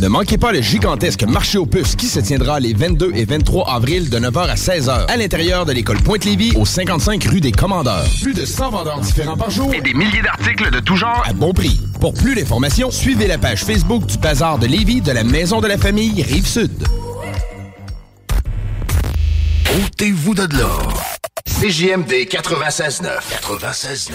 [0.00, 3.70] Ne manquez pas le gigantesque marché aux puces qui se tiendra les 22 et 23
[3.70, 8.06] avril de 9h à 16h à l'intérieur de l'école Pointe-Lévis au 55 rue des Commandeurs.
[8.22, 11.34] Plus de 100 vendeurs différents par jour et des milliers d'articles de tout genre à
[11.34, 11.78] bon prix.
[12.00, 15.66] Pour plus d'informations, suivez la page Facebook du Bazar de Lévis de la Maison de
[15.66, 16.82] la Famille Rive-Sud.
[19.84, 21.04] Ôtez-vous de l'or.
[21.46, 23.04] CJMD 96.9.
[23.42, 24.14] 96.9.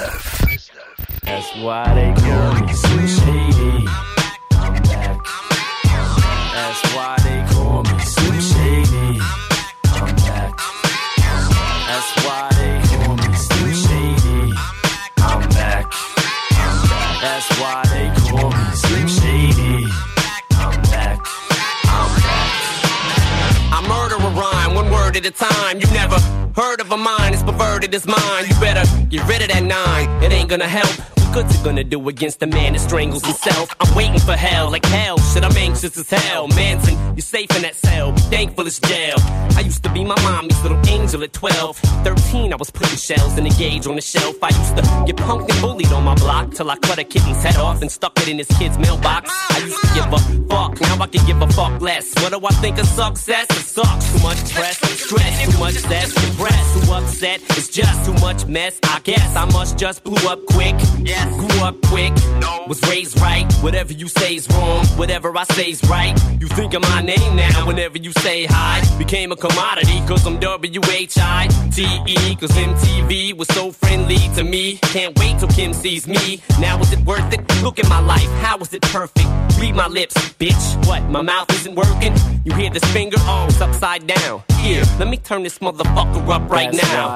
[25.15, 25.79] at a time.
[25.79, 26.19] You never
[26.55, 28.45] heard of a mind, it's perverted as mine.
[28.47, 30.91] You better get rid of that nine, it ain't gonna help.
[31.17, 33.75] What good's it gonna do against a man that strangles himself?
[33.79, 36.47] I'm waiting for hell, like hell, shit, I'm anxious as hell.
[36.49, 39.15] Manson, you're safe in that cell, be thankful it's jail.
[39.57, 41.77] I used to be my mommy's little angel at 12.
[41.77, 44.35] 13, I was putting shells in the gauge on the shelf.
[44.41, 47.43] I used to get punked and bullied on my block till I cut a kitten's
[47.43, 49.29] head off and stuck it in his kid's mailbox.
[49.51, 52.13] I used to give a fuck, now I can give a fuck less.
[52.21, 53.47] What do I think of success?
[53.49, 54.05] It sucks.
[54.11, 57.41] Too much press, stress, too much stress, depressed, too upset.
[57.51, 58.79] It's just too much mess.
[58.83, 60.75] I guess I must just blew up quick.
[60.99, 62.13] Yes, grew up quick.
[62.39, 62.65] No.
[62.67, 63.51] Was raised right.
[63.61, 64.85] Whatever you say's wrong.
[64.97, 66.17] Whatever I say's right.
[66.39, 68.81] You think of my name now whenever you say hi.
[68.97, 72.35] Became a commodity cause I'm W-H-I-T-E.
[72.35, 74.77] Cause MTV was so friendly to me.
[74.93, 76.41] Can't wait till Kim sees me.
[76.59, 77.41] Now is it worth it?
[77.61, 78.29] Look at my life.
[78.41, 79.27] How is it perfect?
[79.59, 80.87] Read my lips, bitch.
[80.87, 81.03] What?
[81.03, 82.13] My mouth isn't working?
[82.43, 83.17] You hear this finger?
[83.21, 84.43] Oh, it's upside down.
[84.59, 87.13] Here, let me turn this motherfucker up right That's now.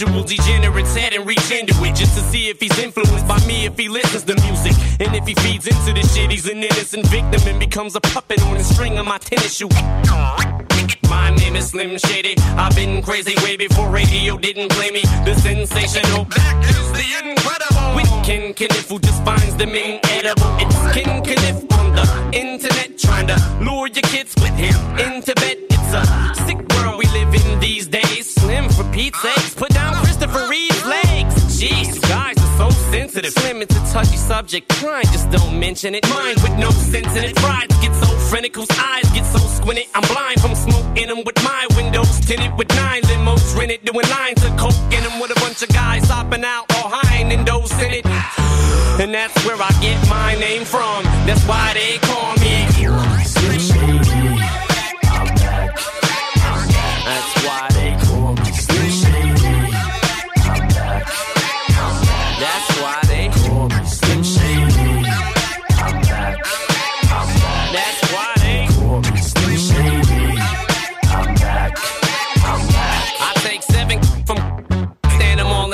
[0.00, 3.66] Individual degenerate's head and reach into it just to see if he's influenced by me,
[3.66, 4.72] if he listens to music.
[5.00, 8.42] And if he feeds into this shit, he's an innocent victim and becomes a puppet
[8.44, 9.68] on the string of my tennis shoe.
[11.08, 12.34] My name is Slim Shady.
[12.56, 15.02] I've been crazy way before radio didn't play me.
[15.24, 17.96] The sensational, that is the incredible.
[17.96, 20.56] With Ken Kniff who just finds them inedible.
[20.60, 25.58] It's Ken Kniff on the internet trying to lure your kids with him into bed.
[25.68, 28.34] It's a sick world we live in these days.
[28.34, 29.49] Slim for Pete's sakes,
[31.60, 33.32] Jeez, you guys are so sensitive.
[33.32, 34.66] Slim, a touchy subject.
[34.80, 36.08] Crime, just don't mention it.
[36.08, 37.36] Mind with no sense in it.
[37.36, 39.84] Pride get so frantic, whose eyes get so squinted.
[39.94, 43.84] I'm blind from smoking them with my windows tinted with nine limos rented.
[43.84, 47.30] Doing lines of coke in them with a bunch of guys hopping out or hiding
[47.30, 48.06] in those in it.
[48.06, 51.04] And that's where I get my name from.
[51.28, 51.98] That's why they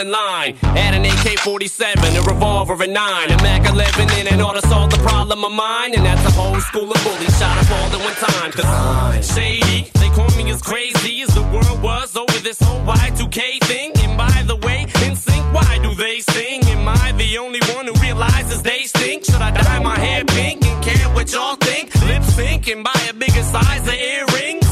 [0.07, 0.57] in line.
[0.63, 4.67] Add an AK 47, a revolver, a 9, a Mac 11 in and ought to
[4.69, 5.95] solve the problem of mine.
[5.95, 8.53] And that's a whole school of bullies shot up all at one time.
[8.53, 12.59] Cause I'm shady, they call me as crazy as the world was oh, over this
[12.61, 13.93] whole Y2K thing.
[14.05, 16.63] And by the way, in sync, why do they sing?
[16.65, 19.25] Am I the only one who realizes they stink?
[19.25, 21.95] Should I dye my hair pink and care what y'all think?
[22.07, 24.67] Lip sync and buy a bigger size of earrings?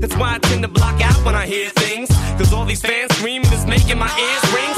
[0.00, 2.08] That's why I tend to block out when I hear things.
[2.38, 4.77] Cause all these fans screaming is making my ears ring.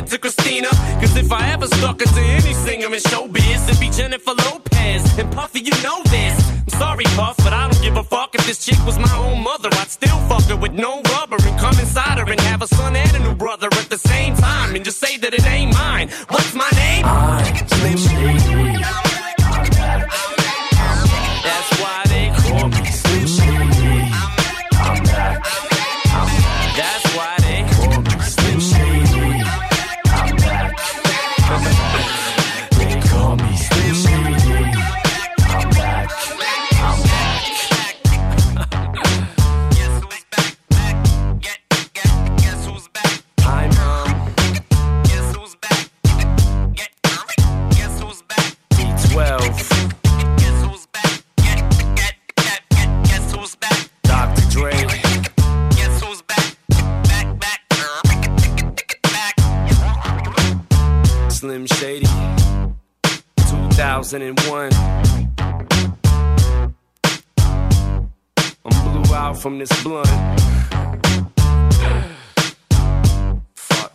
[0.00, 0.68] It to Christina.
[1.00, 5.18] Cause if I ever stuck it to any singer in showbiz, it'd be Jennifer Lopez.
[5.18, 6.36] And Puffy, you know this.
[6.50, 9.42] I'm sorry, Puff, but I don't give a fuck if this chick was my own
[9.42, 9.68] mother.
[9.72, 12.96] I'd still fuck her with no rubber and come inside her and have a son
[12.96, 16.08] and a new brother at the same time and just say that it ain't mine.
[16.28, 17.04] What's my name?
[17.04, 18.59] I'm
[61.50, 62.06] Slim Shady.
[63.48, 64.70] 2001.
[68.64, 70.06] I'm blew out from this blunt.
[73.56, 73.92] Fuck.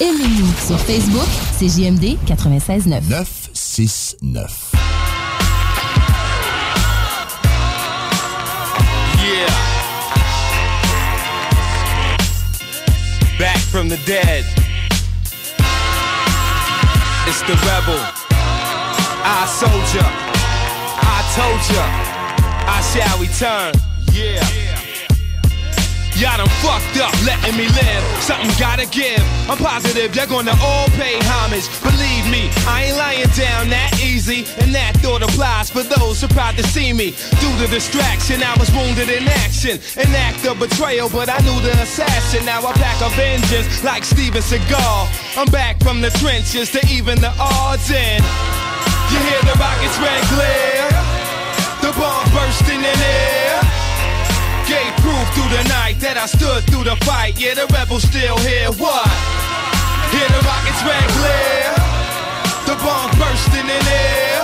[0.00, 3.08] Aimez-nous sur Facebook, c'est JMD 96.9.
[3.08, 4.63] 969.
[13.74, 14.44] From the dead.
[17.26, 17.98] It's the rebel.
[19.26, 20.08] I soldier.
[21.02, 21.84] I told ya.
[22.70, 23.72] I shall return.
[24.12, 24.63] Yeah.
[26.14, 28.02] Y'all done fucked up, letting me live.
[28.22, 29.18] Something gotta give.
[29.50, 31.66] I'm positive they're gonna all pay homage.
[31.82, 34.46] Believe me, I ain't lying down that easy.
[34.62, 37.18] And that thought applies for those proud to see me.
[37.42, 39.82] Due to distraction, I was wounded in action.
[39.98, 42.46] An act of betrayal, but I knew the assassin.
[42.46, 45.36] Now I pack a vengeance like Steven Seagal.
[45.36, 48.22] I'm back from the trenches to even the odds in.
[49.10, 50.94] You hear the rockets red glare?
[51.82, 53.83] The bomb bursting in air.
[54.66, 57.38] Gave proof through the night that I stood through the fight.
[57.38, 58.72] Yeah, the rebels still here.
[58.80, 59.08] What?
[60.08, 61.74] Hear the rockets red glare.
[62.64, 64.40] The bomb bursting in air.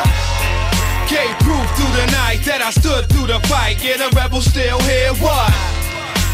[1.08, 3.82] Gave proof through the night that I stood through the fight.
[3.82, 5.14] Yeah, the rebels still here.
[5.14, 5.69] What?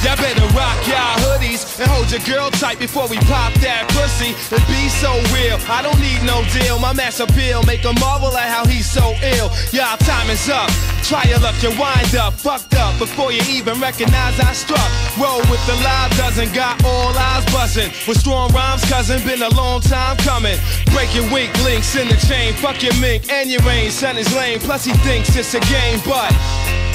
[0.06, 4.38] Y'all better rock y'all hoodies and hold your girl tight before we pop that pussy.
[4.54, 5.58] And be so real.
[5.66, 6.78] I don't need no deal.
[6.78, 9.50] My mass appeal make a marvel at how he's so ill.
[9.74, 10.70] Y'all time is up.
[11.02, 14.86] Try your luck, you wind up, fucked up before you even recognize I struck.
[15.18, 17.90] Roll with the live dozen, got all eyes buzzing.
[18.06, 20.58] With strong rhymes, cousin, been a long time coming.
[20.94, 22.54] Breaking weak links in the chain.
[22.54, 23.90] Fuck your mink and your rain.
[23.90, 26.30] Son is lame, plus he thinks it's a game, but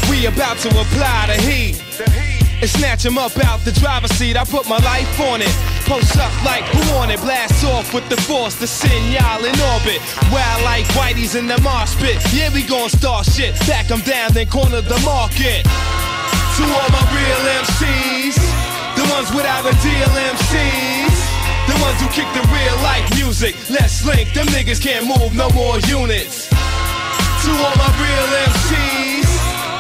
[0.08, 2.41] we about to apply the heat.
[2.62, 4.38] And snatch him up out the driver's seat.
[4.38, 5.50] I put my life on it.
[5.90, 7.20] Post up like who on it?
[7.20, 9.98] Blast off with the force to send y'all in orbit.
[10.30, 12.22] Wild like Whitey's in the mosh pit.
[12.30, 13.58] Yeah, we gon' start shit.
[13.66, 15.66] Back down, then corner the market.
[15.66, 18.38] To all my real MCs,
[18.94, 21.18] the ones without a deal MCs,
[21.66, 23.58] the ones who kick the real life music.
[23.74, 26.46] Let's link, them niggas can't move no more units.
[26.46, 29.30] To all my real MCs,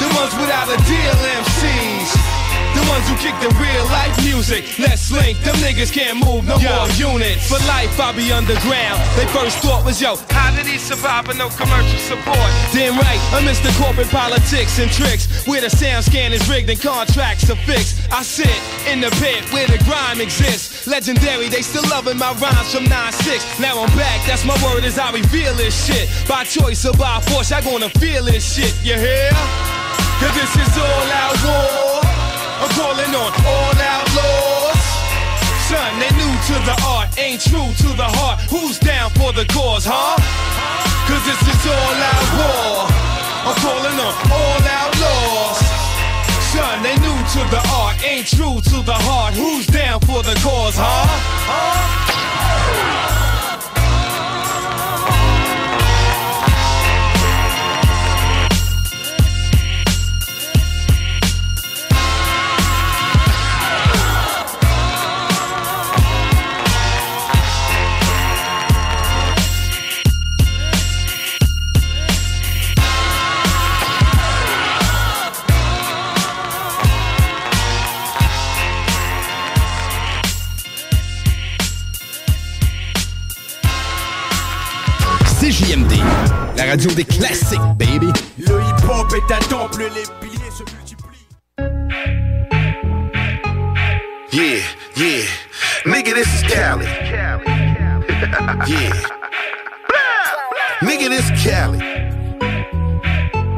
[0.02, 2.31] the ones without a deal MCs.
[2.72, 4.80] The ones who kick the real life music.
[4.80, 7.52] Let's link, them niggas can't move no more units.
[7.52, 9.00] For life, I'll be underground.
[9.20, 12.50] They first thought was, yo, how did he survive with no commercial support?
[12.72, 16.80] Damn right, amidst the corporate politics and tricks, where the sound scan is rigged and
[16.80, 18.08] contracts are fixed.
[18.12, 18.56] I sit
[18.88, 20.88] in the pit where the grime exists.
[20.88, 23.60] Legendary, they still loving my rhymes from 9-6.
[23.60, 26.08] Now I'm back, that's my word as I reveal this shit.
[26.28, 29.30] By choice or by force, I gonna feel this shit, you hear?
[30.24, 32.01] Cause this is all out war.
[32.62, 34.78] I'm calling on all outlaws.
[35.66, 38.40] Son, they new to the art, ain't true to the heart.
[38.54, 40.14] Who's down for the cause, huh?
[41.10, 42.86] Cause this is all out war.
[43.50, 45.58] I'm calling on all outlaws.
[46.54, 49.34] Son, they new to the art, ain't true to the heart.
[49.34, 52.11] Who's down for the cause, huh?
[85.42, 85.94] CJMD,
[86.56, 88.14] la radio des classiques, baby.
[88.38, 91.26] Le hip-hop est un temple, les piliers se multiplient.
[94.32, 94.62] Yeah,
[94.96, 95.26] yeah.
[95.84, 96.86] Nigga, this is Cali.
[98.68, 98.92] yeah.
[100.84, 101.80] Nigga, this Cali.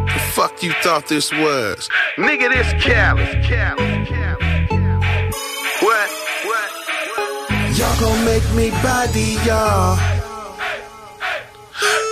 [0.06, 1.90] The fuck you thought this was?
[2.18, 3.26] Nigga, this Cali.
[5.82, 6.10] What?
[6.46, 6.72] What?
[7.78, 10.13] Y'all gon' make me body y'all.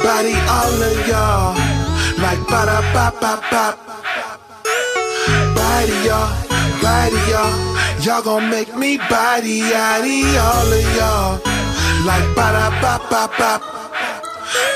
[0.04, 1.54] Body all of y'all.
[2.22, 3.66] Like ba da ba ba ba.
[5.56, 6.32] Body y'all,
[6.82, 7.72] body y'all.
[8.02, 11.34] Y'all gon' make me body yaddy all of y'all.
[12.06, 13.81] Like ba da ba ba ba.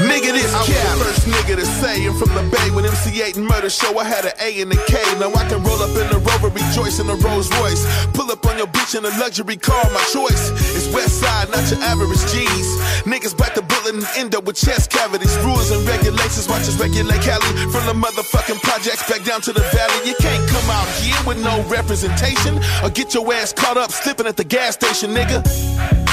[0.03, 3.37] Nigga, this I was the first nigga to say, and from the Bay when MC8
[3.37, 4.99] and Murder Show, I had an A and a K.
[5.23, 7.79] Now I can roll up in the Rover, rejoice in a Rolls Royce.
[8.11, 10.51] Pull up on your bitch in a luxury car, my choice.
[10.75, 12.67] It's West Side, not your average G's.
[13.07, 15.31] Niggas bite the bullet and end up with chest cavities.
[15.47, 17.47] Rules and regulations, watch us regulate Cali.
[17.71, 20.09] From the motherfucking projects back down to the valley.
[20.09, 24.27] You can't come out here with no representation or get your ass caught up slipping
[24.27, 26.04] at the gas station, nigga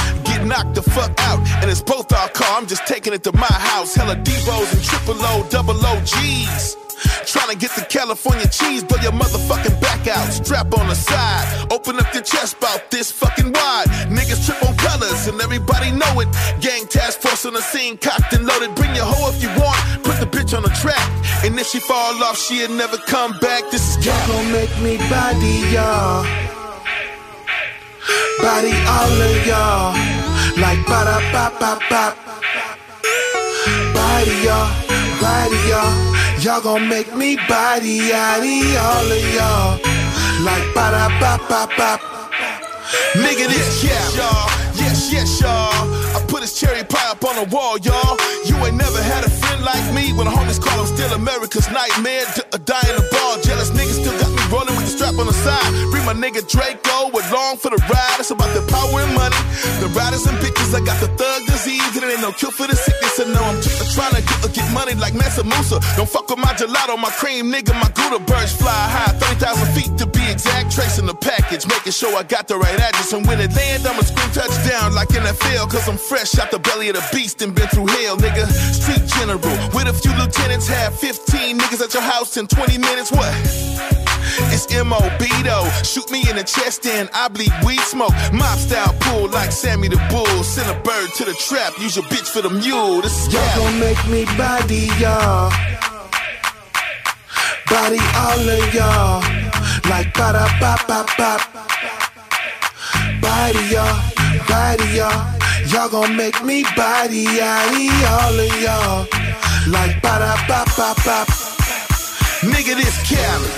[0.43, 1.41] get knocked the fuck out.
[1.63, 3.95] And it's both our car, I'm just taking it to my house.
[3.95, 6.77] Hella Devos and triple O, double OGs.
[7.27, 10.33] Trying to get the California cheese, blow your motherfucking back out.
[10.33, 13.87] Strap on the side, open up your chest about this fucking wide.
[14.09, 16.29] Niggas trip on colors and everybody know it.
[16.61, 18.75] Gang task force on the scene, cocked and loaded.
[18.77, 21.09] Bring your hoe if you want, put the bitch on the track.
[21.45, 23.69] And if she fall off, she'll never come back.
[23.71, 26.25] This is Y'all gon' make me body y'all.
[28.39, 30.32] Body all of y'all.
[30.57, 32.15] Like ba da ba ba ba.
[33.95, 34.69] Body y'all,
[35.21, 35.95] body y'all.
[36.41, 39.79] Y'all gon' make me body yaddy all of y'all.
[40.45, 41.91] Like ba da ba ba ba.
[43.15, 44.49] Nigga, this cap, y'all.
[44.75, 45.73] Yes, yes, y'all.
[46.17, 48.17] I put his cherry pie up on the wall, y'all.
[48.45, 50.13] You ain't never had a friend like me.
[50.13, 52.25] When the homies call him still America's nightmare.
[52.35, 53.41] D- a die in the ball.
[53.41, 54.32] Jealous niggas still got
[55.23, 55.71] on the side.
[55.95, 58.19] Bring my nigga Draco along for the ride.
[58.19, 59.39] It's about the power and money.
[59.79, 61.95] The riders and bitches, I got the thug disease.
[61.95, 63.23] And it ain't no cure for the sickness.
[63.23, 65.81] And no, I'm just trying to get, get money like Mansa Musa.
[65.97, 67.75] Don't fuck with my gelato, my cream, nigga.
[67.75, 69.13] My Gouda birds fly high.
[69.13, 70.73] 30,000 feet to be exact.
[70.73, 73.13] Tracing the package, making sure I got the right address.
[73.13, 75.71] And when it land, I'ma scream touchdown like NFL.
[75.71, 78.47] Cause I'm fresh out the belly of the beast and been through hell, nigga.
[78.49, 79.41] Street general
[79.75, 80.69] with a few lieutenants.
[80.69, 83.11] Have 15 niggas at your house in 20 minutes.
[83.11, 83.33] What?
[84.53, 85.27] It's M.O.B.
[85.43, 85.69] though.
[85.83, 88.13] Shoot me in the chest and I bleed weed smoke.
[88.33, 90.43] Mob style pull like Sammy the Bull.
[90.45, 91.79] Send a bird to the trap.
[91.79, 93.03] Use your bitch for the mule.
[93.03, 95.51] This is Y'all gon' make me body y'all.
[97.71, 99.23] Body all of y'all.
[99.91, 101.31] Like ba da ba ba ba.
[103.23, 103.97] Body y'all,
[104.51, 105.19] body y'all.
[105.71, 109.07] Y'all gon' make me body all of y'all.
[109.75, 111.19] Like ba da ba ba ba.
[112.51, 113.53] Nigga, this Cali.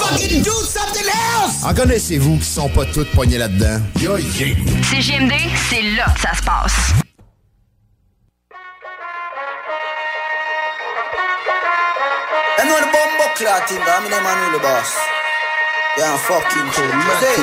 [0.00, 1.64] Fucking do something else!
[1.64, 3.80] En connaissez-vous qui sont pas toutes poignées là-dedans?
[4.00, 4.54] Yo, yeah.
[4.90, 5.34] CGMD,
[5.70, 7.07] c'est là que ça se passe.
[12.58, 14.90] And when the bomb clot thing, I'm in a man with the boss.
[15.94, 16.90] Yeah, fucking cool.
[17.22, 17.38] Say,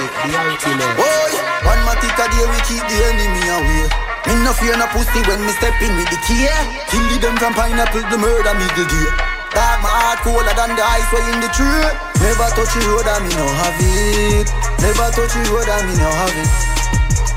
[0.96, 1.32] boy,
[1.64, 3.88] one matic a day we keep the enemy away.
[4.28, 6.48] Me no fear no pussy when me step in with the key.
[6.92, 9.12] Kill the them from pineapple, the murder middle gear.
[9.56, 11.88] Dark my heart colder than the ice way in the tree.
[12.20, 14.48] Never touch the road and me no have it.
[14.84, 16.52] Never touch the road and me no have it.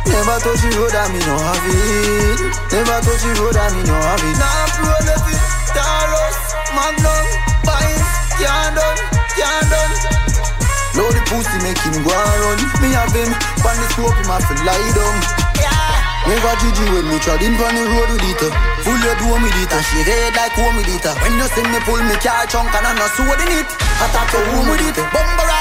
[0.07, 2.41] Never touch the road and me no have it.
[2.75, 4.35] Never touch the road and me no have it.
[4.35, 5.43] Now pro left it,
[5.77, 6.38] Taros,
[11.29, 12.59] pussy make him go and run.
[12.81, 13.31] Me have him,
[13.61, 15.17] pan the scope him have to lie down.
[16.29, 18.53] Never Gigi when me trod in on the road with it.
[18.85, 19.81] Full your door with it uh.
[19.81, 21.05] She red like home with it.
[21.23, 23.69] When you see me pull me car chunk and I'm not sword in it
[24.05, 25.58] Attack your home with it Bumper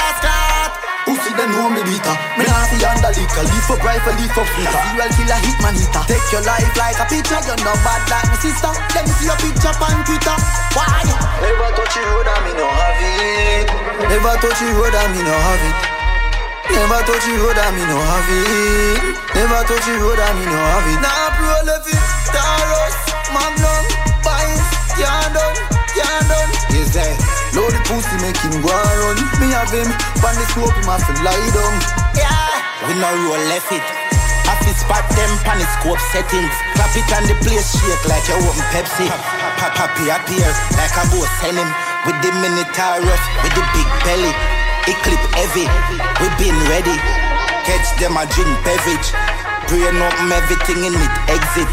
[1.18, 4.46] Pussy them know me beater Me nah see under liquor Leaf up rifle, leaf up
[4.54, 4.70] flicker.
[4.70, 6.04] Serial killer, hitman hitter.
[6.06, 8.70] Take your life like a picture You're not bad like my sister.
[8.94, 10.38] Let me see your picture on Twitter.
[10.78, 11.02] Why?
[11.42, 13.66] Never touch the road and me no have it.
[14.14, 15.78] Never touch the road and me no have it.
[16.70, 19.18] Never touch the road and me no have it.
[19.34, 21.02] Never touch the road and me no have it.
[21.02, 21.98] Now pro left it,
[22.30, 22.98] Taros,
[23.34, 23.86] Magnum,
[24.22, 25.58] Pines, can't done,
[25.94, 26.51] can't done.
[26.74, 27.13] Yes, eh.
[27.56, 29.18] Load the pussy make him go and run.
[29.39, 29.89] Me have him,
[30.20, 31.75] pan the scope him have to lie down.
[32.18, 32.89] Yeah.
[32.89, 33.86] We no roll left it.
[34.68, 36.51] To spot them pan the scope settings.
[36.75, 39.08] Clap it and the place shake like you open Pepsi.
[39.56, 41.72] Pop, pop, appear like a boat send him
[42.04, 44.34] with the minotaur rough with the big belly.
[44.92, 45.72] It clip heavy,
[46.20, 47.00] we been ready.
[47.63, 49.08] Catch them a drink beverage.
[49.72, 51.70] Brain up everything in it, exit.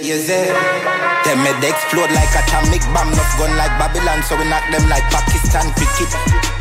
[0.00, 0.89] Yes, eh.
[1.24, 3.12] Them head explode like atomic bomb.
[3.12, 6.59] Enough gun like Babylon, so we knock them like Pakistan cricket.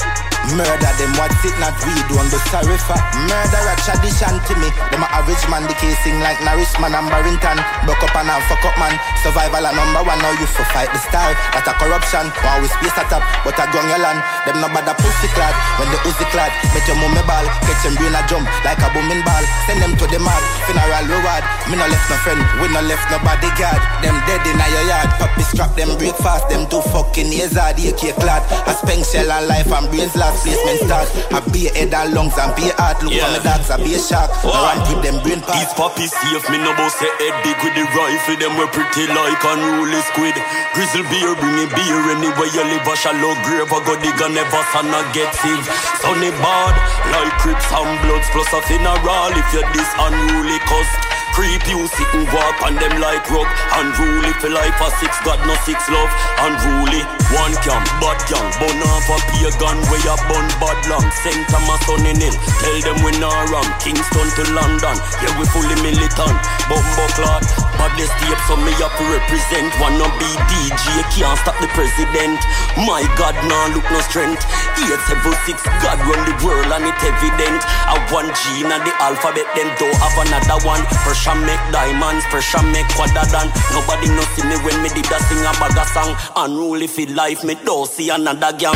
[0.55, 4.69] Murder them, what's it not we don't be sorry for Murder a tradition to me.
[4.89, 7.59] Them a average man, the casing like Norrisman and Barrington.
[7.85, 8.95] Buck up and a fuck up man.
[9.21, 12.71] Survival a number one, now you for fight the star That a corruption, while we
[12.71, 15.53] space at up But a ground your land, them no bother pussy clad.
[15.77, 17.45] When the Uzi clad, make your mummy ball.
[17.67, 19.43] Catch them brain a jump like a booming ball.
[19.67, 21.43] Send them to the mad, funeral reward.
[21.69, 23.81] Me no left no friend, we no left no bodyguard.
[24.01, 27.77] Them dead in your yard, puppy strap them break fast Them two fucking years hard,
[27.79, 28.43] AK clad.
[28.67, 31.07] A spank shell and life and brains last placement start.
[31.33, 33.01] I be a head and lungs and be a heart.
[33.01, 33.25] Look Yeah.
[33.25, 34.29] for my dogs, I be a shark.
[34.45, 35.57] I run with them brain parts.
[35.57, 38.37] These puppies safe, me no boss say head big with the rifle.
[38.37, 40.35] Them we pretty like unruly squid.
[40.77, 42.85] Grizzle beer, bring a beer anywhere you live.
[42.85, 45.65] A shallow grave, I go dig and never son a get sieve.
[46.01, 46.73] Sunny bad,
[47.13, 49.33] like crips and bloods plus a funeral.
[49.33, 51.18] If you're this unruly cuz.
[51.35, 53.47] Creep you sit and walk on them like rug.
[53.77, 56.11] Unruly for life a six God no six love.
[56.41, 57.03] Unruly
[57.35, 58.49] one camp bad gang.
[58.57, 61.05] Bun off a pagan way a bun bad long.
[61.23, 65.45] Saint Thomas on in hill Tell them we not ram Kingston to London Yeah we
[65.51, 66.37] fully militant.
[66.71, 67.43] Bumbo clot
[67.75, 72.41] Baddest tape so me up represent Wanna be DJ can't stop the president.
[72.81, 74.41] My God nah look no strength.
[74.81, 77.61] 876 God run the world and it evident.
[77.85, 80.81] I one G in the alphabet then don't have another one.
[81.05, 83.53] Pressure make diamonds, pressure make quadra than.
[83.69, 86.17] Nobody know see me when me did a sing a bag song.
[86.35, 88.73] Unruly for life, me don't see another gang.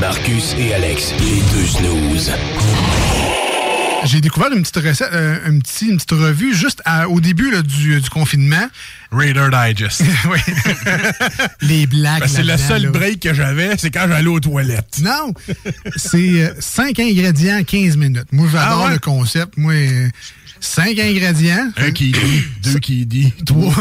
[0.00, 2.32] Marcus et Alex, les deux snooze.
[4.04, 7.50] J'ai découvert une petite recette, euh, un petit- une petite revue juste à- au début
[7.50, 8.66] là, du, du confinement.
[9.10, 10.02] Raider Digest.
[10.30, 10.38] oui.
[11.60, 12.20] Les blagues.
[12.20, 12.90] Ben, c'est le seul là.
[12.90, 15.00] break que j'avais, c'est quand j'allais aux toilettes.
[15.02, 15.32] Non,
[15.96, 18.26] c'est 5 ingrédients, 15 minutes.
[18.32, 18.92] Moi, j'adore Ah ouais?
[18.94, 19.56] le concept.
[19.56, 19.74] Moi,
[20.64, 21.70] 5 ingrédients.
[21.76, 22.18] Un qui dit,
[22.62, 23.74] deux qui dit, Trois.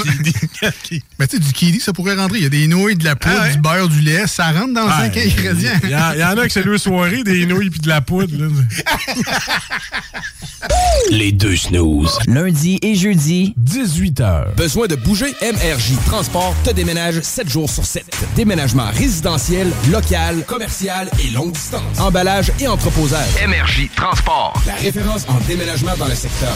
[0.61, 2.39] Ben, tu sais, du kiwi, ça pourrait rentrer.
[2.39, 3.51] Il y a des nouilles, de la poudre, Ah ouais?
[3.53, 4.25] du beurre, du lait.
[4.27, 5.71] Ça rentre dans Ah, 5 ingrédients.
[5.83, 8.33] Il y, y en a que c'est deux soirées, des nouilles puis de la poudre.
[8.35, 8.47] là.
[11.11, 12.17] Les deux snooze.
[12.27, 14.55] Lundi et jeudi, 18h.
[14.55, 15.33] Besoin de bouger?
[15.41, 18.05] MRJ Transport te déménage 7 jours sur 7.
[18.35, 21.99] Déménagement résidentiel, local, commercial et longue distance.
[21.99, 23.27] Emballage et entreposage.
[23.47, 24.61] MRJ Transport.
[24.67, 26.55] La référence en déménagement dans le secteur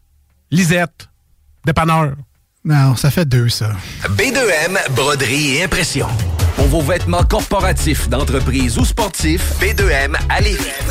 [0.51, 1.07] Lisette.
[1.65, 2.15] Dépanneur.
[2.65, 3.71] Non, ça fait deux, ça.
[4.03, 6.07] B2M, broderie et impression.
[6.61, 10.41] Pour vos vêtements corporatifs, d'entreprise ou sportifs, B2M à.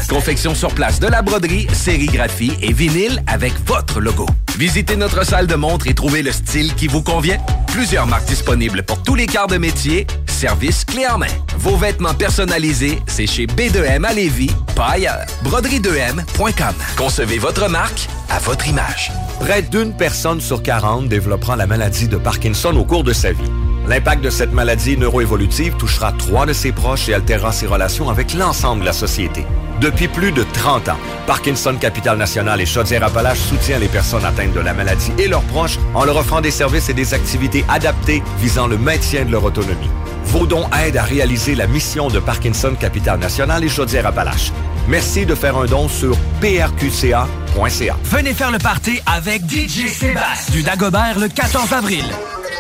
[0.09, 4.27] Confection sur place de la broderie, sérigraphie et vinyle avec votre logo.
[4.59, 7.39] Visitez notre salle de montre et trouvez le style qui vous convient.
[7.69, 10.09] Plusieurs marques disponibles pour tous les quarts de métier.
[10.27, 11.29] service clé en main.
[11.57, 15.25] Vos vêtements personnalisés, c'est chez B2M à Lévis, pas ailleurs.
[15.45, 16.75] Broderie2M.com.
[16.97, 19.13] Concevez votre marque à votre image.
[19.39, 23.51] Près d'une personne sur 40 développera la maladie de Parkinson au cours de sa vie.
[23.87, 28.35] L'impact de cette maladie neuroévolutive touchera trois de ses proches et altérera ses relations avec
[28.35, 29.45] l'ensemble de la société.
[29.81, 34.61] Depuis plus de 30 ans, Parkinson Capital National et Chaudière-Appalaches soutient les personnes atteintes de
[34.61, 38.67] la maladie et leurs proches en leur offrant des services et des activités adaptées visant
[38.67, 39.89] le maintien de leur autonomie.
[40.25, 44.53] Vos dons aident à réaliser la mission de Parkinson Capital National et Chaudière-Appalaches.
[44.87, 47.97] Merci de faire un don sur prqca.ca.
[48.05, 52.05] Venez faire le party avec DJ Sébastien du Dagobert le 14 avril.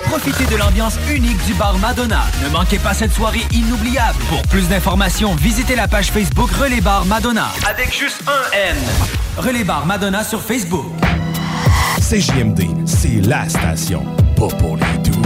[0.04, 2.22] Profitez de l'ambiance unique du bar Madonna.
[2.42, 4.18] Ne manquez pas cette soirée inoubliable.
[4.28, 7.48] Pour plus d'informations, visitez la page Facebook Relais Bar Madonna.
[7.68, 8.76] Avec juste un N.
[9.36, 10.86] Relais Bar Madonna sur Facebook.
[11.98, 14.04] CJMD, c'est la station.
[14.36, 15.20] Pas pour les doux.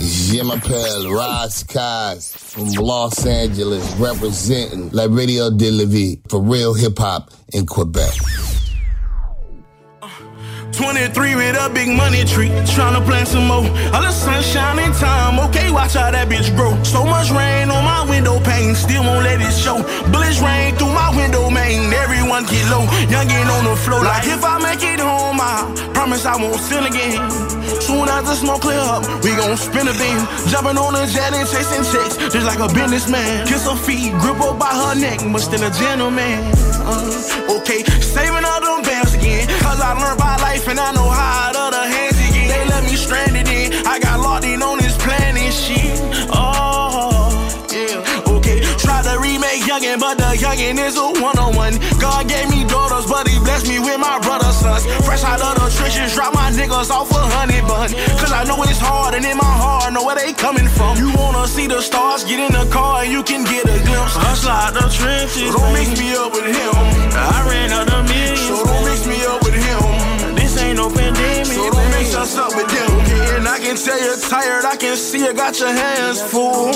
[0.00, 6.74] Je m'appelle Ross Kaz from Los Angeles, representing La Radio de la Vie for real
[6.74, 8.10] hip hop in Quebec.
[10.76, 13.66] 23 with a big money tree, tryna plant some more.
[13.94, 16.74] All the sunshine in time, okay, watch how that bitch grow.
[16.82, 19.78] So much rain on my window pane, still won't let it show.
[20.10, 22.86] Bullets rain through my window, man, everyone get low.
[23.06, 25.62] Youngin' on the floor, like if I make it home, I
[25.94, 27.22] promise I won't sin again.
[27.80, 30.20] Soon as the smoke clear up, we gon' spin a beam.
[30.48, 33.46] Jumping on a jet and chasing chicks, just like a businessman.
[33.46, 36.40] Kiss her feet, grip her by her neck, but still a gentleman.
[36.84, 41.08] Uh, okay, saving all them bands again, cause I learned by life and I know
[41.10, 42.48] how it other hands again.
[42.48, 45.98] They left me stranded in, I got locked in on this planet shit.
[46.30, 47.34] Oh,
[47.74, 48.62] yeah, okay.
[48.78, 51.74] Try to remake Youngin', but the Youngin' is a one-on-one.
[51.98, 54.86] God gave me daughters, but he blessed me with my brother's sons.
[55.02, 57.90] Fresh out of the trenches, drop my niggas off a honey bun.
[58.22, 60.98] Cause I know it's hard, and in my heart, I know where they coming from.
[60.98, 64.14] You wanna see the stars, get in the car, and you can get a glimpse.
[64.14, 66.74] Hustle out the trenches, so don't mix me up with him.
[67.10, 69.43] I ran out of millions, so don't mix me up
[70.88, 72.90] no pandemic, so don't mix us up with them.
[73.36, 76.70] And I can tell you're tired, I can see you got your hands full.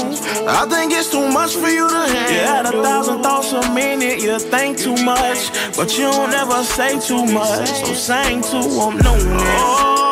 [0.48, 2.32] I think it's too much for you to handle.
[2.32, 6.62] You had a thousand thoughts a minute, you think too much, but you don't ever
[6.64, 7.68] say too much.
[7.68, 9.14] So sing to them, no
[9.60, 10.07] Oh,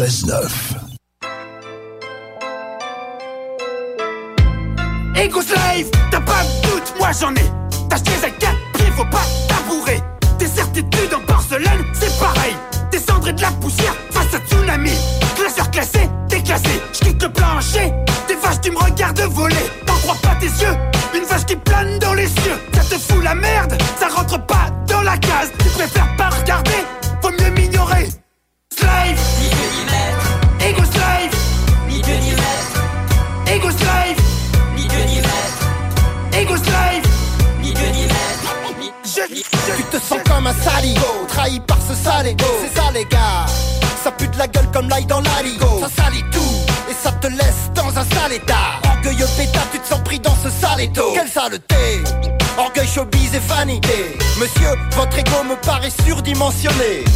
[0.00, 0.69] 96.9.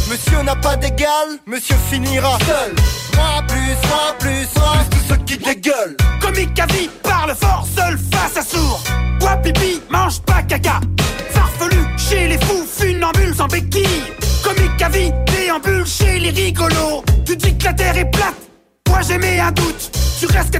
[0.09, 2.73] Monsieur n'a pas d'égal, monsieur finira seul
[3.15, 7.67] Moi plus, moi plus, moi plus tous ceux qui dégueulent Comique à vie, parle fort,
[7.75, 8.81] seul face à sourd.
[9.19, 10.79] Bois pipi, mange pas caca.
[11.29, 14.03] Farfelu chez les fous, funambules en béquille.
[14.43, 17.03] Comique à vie, déambule chez les rigolos.
[17.25, 18.35] Tu dis que la terre est plate,
[18.89, 19.91] moi j'aimais un doute.
[20.19, 20.54] Tu restes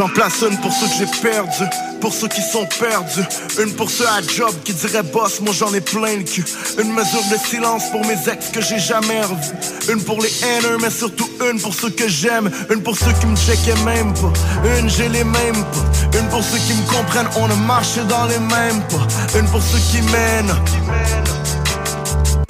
[0.00, 1.68] J'en place une pour ceux que j'ai perdus,
[2.00, 3.20] pour ceux qui sont perdus.
[3.62, 6.42] Une pour ceux à job qui diraient boss, moi j'en ai plein le cul.
[6.78, 9.92] Une mesure de silence pour mes ex que j'ai jamais revus.
[9.92, 12.50] Une pour les haineux, mais surtout une pour ceux que j'aime.
[12.70, 14.32] Une pour ceux qui me checkaient même pas.
[14.78, 16.18] Une, j'ai les mêmes pas.
[16.18, 19.38] Une pour ceux qui me comprennent, on a marché dans les mêmes pas.
[19.38, 20.54] Une pour ceux qui mènent.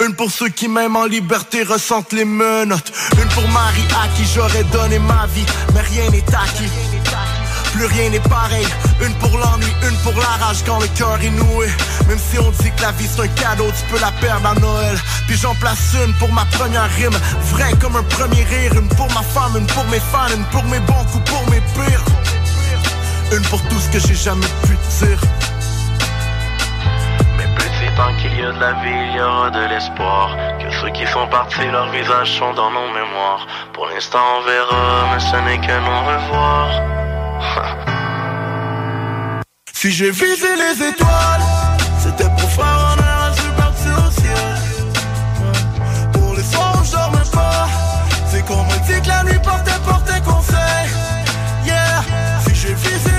[0.05, 4.23] Une pour ceux qui même en liberté ressentent les menottes Une pour Marie à qui
[4.33, 6.90] j'aurais donné ma vie Mais rien n'est acquis
[7.73, 8.67] plus rien n'est pareil,
[9.01, 11.67] une pour l'ennui, une pour la rage quand le cœur est noué.
[12.07, 14.55] Même si on dit que la vie c'est un cadeau, tu peux la perdre à
[14.55, 14.97] Noël.
[15.27, 17.17] Puis j'en place une pour ma première rime,
[17.53, 18.73] vrai comme un premier rire.
[18.73, 21.61] Une pour ma femme, une pour mes fans, une pour mes bons coups, pour mes
[21.75, 22.05] pires.
[23.31, 25.19] Une pour tout ce que j'ai jamais pu dire.
[27.55, 30.35] Petit tant qu'il y a de la vie, il y aura de l'espoir.
[30.59, 33.47] Que ceux qui sont partis, leurs visages sont dans nos mémoires.
[33.73, 37.00] Pour l'instant, on verra, mais ce n'est que non revoir.
[39.73, 41.41] Si j'ai visé les étoiles,
[41.99, 44.57] c'était pour faire un je ciel.
[46.13, 47.67] Pour les soirs où je dormais pas,
[48.27, 50.87] c'est qu'on me dit que la nuit portait, portait conseil.
[51.65, 52.03] Yeah,
[52.45, 53.10] si j'ai visé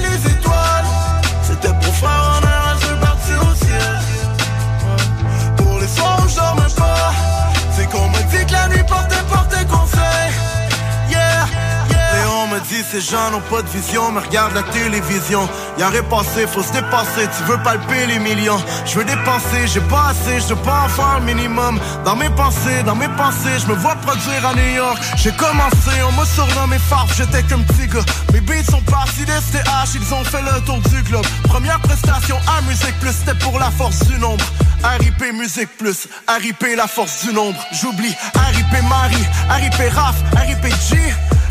[12.92, 15.48] ces gens n'ont pas de vision, mais regarde la télévision.
[15.78, 18.62] Y'a rien passé, faut se dépasser, tu veux palper les millions.
[18.84, 21.80] Je veux dépenser, j'ai pas assez, je pas en faire le minimum.
[22.04, 24.98] Dans mes pensées, dans mes pensées, je me vois produire à New York.
[25.16, 28.04] J'ai commencé, on m'a surnommé Farf, j'étais comme petit gars.
[28.34, 31.26] Mes beats sont partis des STH, ils ont fait le tour du globe.
[31.44, 34.44] Première prestation à Musique Plus, c'était pour la force du nombre.
[34.84, 37.58] RIP Musique Plus, RIP la force du nombre.
[37.72, 40.98] J'oublie RIP Marie, RIP Raph, RIP G.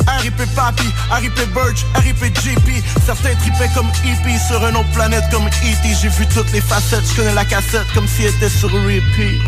[0.07, 5.47] RIP Papi, RIP Birch, RIP JP Certains tripaient comme EP sur une autre planète comme
[5.47, 5.95] E.T.
[6.01, 9.41] J'ai vu toutes les facettes, je connais la cassette comme si elle était sur repeat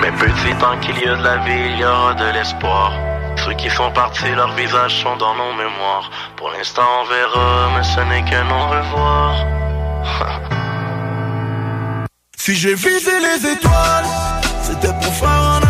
[0.00, 2.92] Mais petit tant qu'il y a de la vie, il y aura de l'espoir.
[3.44, 6.10] Ceux qui sont partis, leurs visages sont dans nos mémoires.
[6.36, 9.46] Pour l'instant, on verra, mais ce n'est que non revoir.
[12.42, 14.06] Si j'ai visé les étoiles,
[14.62, 15.69] c'était pour faire un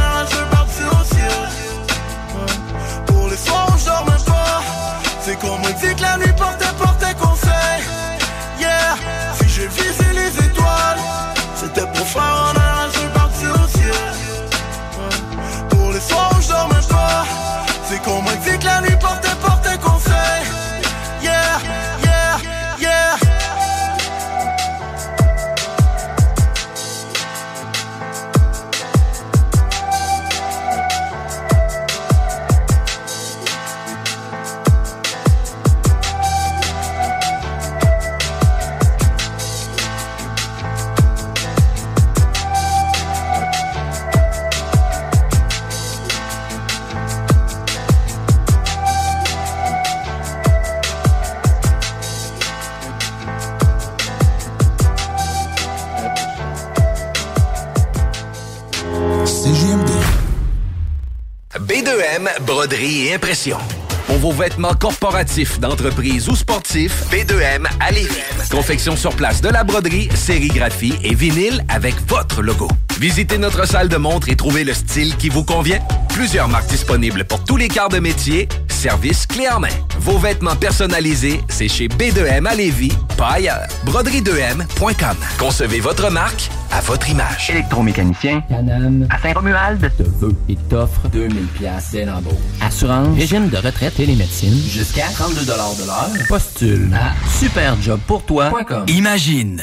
[62.11, 63.59] B2M, broderie et impression.
[64.07, 68.09] Pour vos vêtements corporatifs, d'entreprise ou sportifs, B2M à Lévis.
[68.51, 72.69] Confection sur place de la broderie, sérigraphie et vinyle avec votre logo.
[72.99, 75.79] Visitez notre salle de montre et trouvez le style qui vous convient.
[76.09, 78.49] Plusieurs marques disponibles pour tous les quarts de métier.
[78.81, 79.69] Service clé en main.
[79.99, 83.67] Vos vêtements personnalisés, c'est chez B2M à Lévis, pas ailleurs.
[83.85, 85.17] Broderie2M.com.
[85.39, 87.51] Concevez votre marque à votre image.
[87.51, 92.33] Électromécanicien, Canam, à Saint-Romuald, te veut et t'offre 2000 pièces dès l'embauche.
[92.63, 96.27] Assurance, régime de retraite et les médecines, jusqu'à 32 de l'heure.
[96.27, 98.85] Postule à superjobpourtoi.com.
[98.89, 99.63] Imagine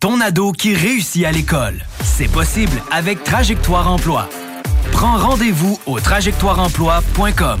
[0.00, 1.84] ton ado qui réussit à l'école.
[2.02, 4.28] C'est possible avec Trajectoire Emploi.
[4.90, 7.60] Prends rendez-vous au trajectoireemploi.com.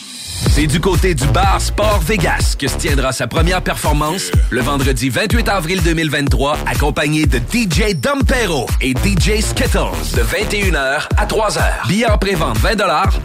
[0.49, 5.09] C'est du côté du bar Sport Vegas que se tiendra sa première performance le vendredi
[5.09, 11.87] 28 avril 2023, accompagné de DJ Dompero et DJ Skittles de 21h à 3h.
[11.87, 12.75] Billets en pré-vente 20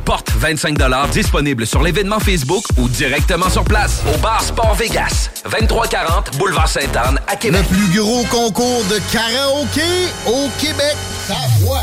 [0.05, 0.77] porte 25
[1.13, 7.19] disponible sur l'événement Facebook ou directement sur place au bar Sport Vegas, 2340 Boulevard Sainte-Anne
[7.27, 7.65] à Québec.
[7.71, 9.81] Le plus gros concours de karaoké
[10.27, 10.97] au Québec.
[11.27, 11.83] Ta voix.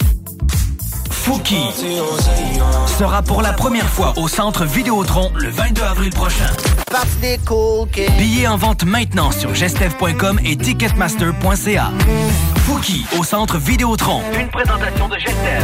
[1.21, 1.55] Fouki
[2.97, 6.49] sera pour la première fois au centre Vidéotron le 22 avril prochain.
[8.17, 11.91] Billets en vente maintenant sur gestev.com et ticketmaster.ca.
[12.65, 14.21] Fouki au centre Vidéotron.
[14.39, 15.63] Une présentation de Gestev.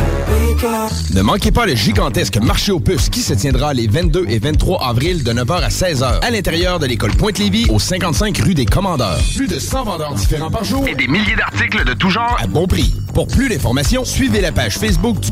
[1.16, 4.84] Ne manquez pas le gigantesque marché aux puces qui se tiendra les 22 et 23
[4.88, 9.20] avril de 9h à 16h à l'intérieur de l'école Pointe-Lévis au 55 rue des Commandeurs.
[9.36, 12.48] Plus de 100 vendeurs différents par jour et des milliers d'articles de tout genre à
[12.48, 12.94] bon prix.
[13.14, 15.32] Pour plus d'informations, suivez la page Facebook du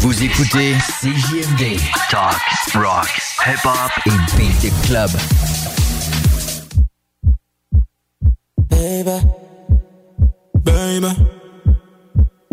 [0.00, 1.76] Vous écoutez CJMD.
[2.08, 2.40] Talk,
[2.74, 5.10] rock, hip-hop et beat club.
[8.70, 9.18] Baby,
[10.64, 11.14] baby,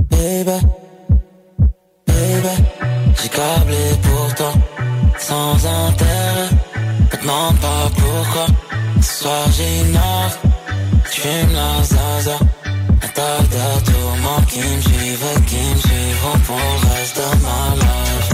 [0.09, 0.59] baby,
[2.07, 2.55] baby.
[3.21, 4.53] J'ai câblé pour toi,
[5.19, 6.49] sans intérêt.
[7.11, 8.47] Me demande pas pourquoi.
[9.01, 10.37] Ce soir j'innove,
[11.11, 12.39] j'fume la zaza.
[13.85, 16.61] Tourments qui me suivent, qui me suivront pour le
[16.95, 18.31] reste de ma life.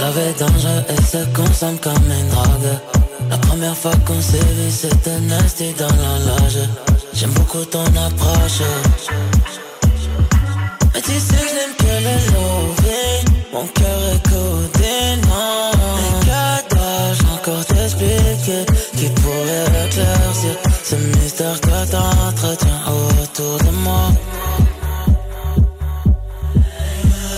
[0.00, 2.78] Laver dangereux et se consomme comme une drogue.
[3.30, 6.68] La première fois qu'on s'est vu, c'était nasty dans la loge.
[7.14, 8.62] J'aime beaucoup ton approche.
[11.08, 12.16] Tu sais, je n'aime que le.
[13.50, 14.96] Mon cœur est codé,
[15.26, 15.70] non.
[16.20, 18.62] Que dois-je encore t'expliquer?
[18.94, 20.54] Qui pourrait éclaircir
[20.84, 22.82] ce mystère que t'entretiens
[23.22, 24.04] autour de moi?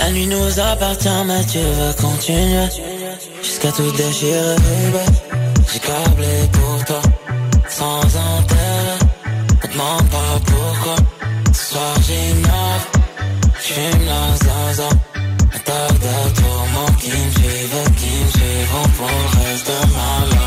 [0.00, 2.68] La nuit nous appartient, mais tu veux continuer?
[3.40, 4.56] Jusqu'à tout déchirer.
[5.72, 7.02] J'ai câblé pour toi,
[7.68, 8.29] sans intérêt.
[13.70, 14.88] J'fume la zaza.
[17.00, 20.39] Qui me suivent, qui me suivront pour le reste de ma life.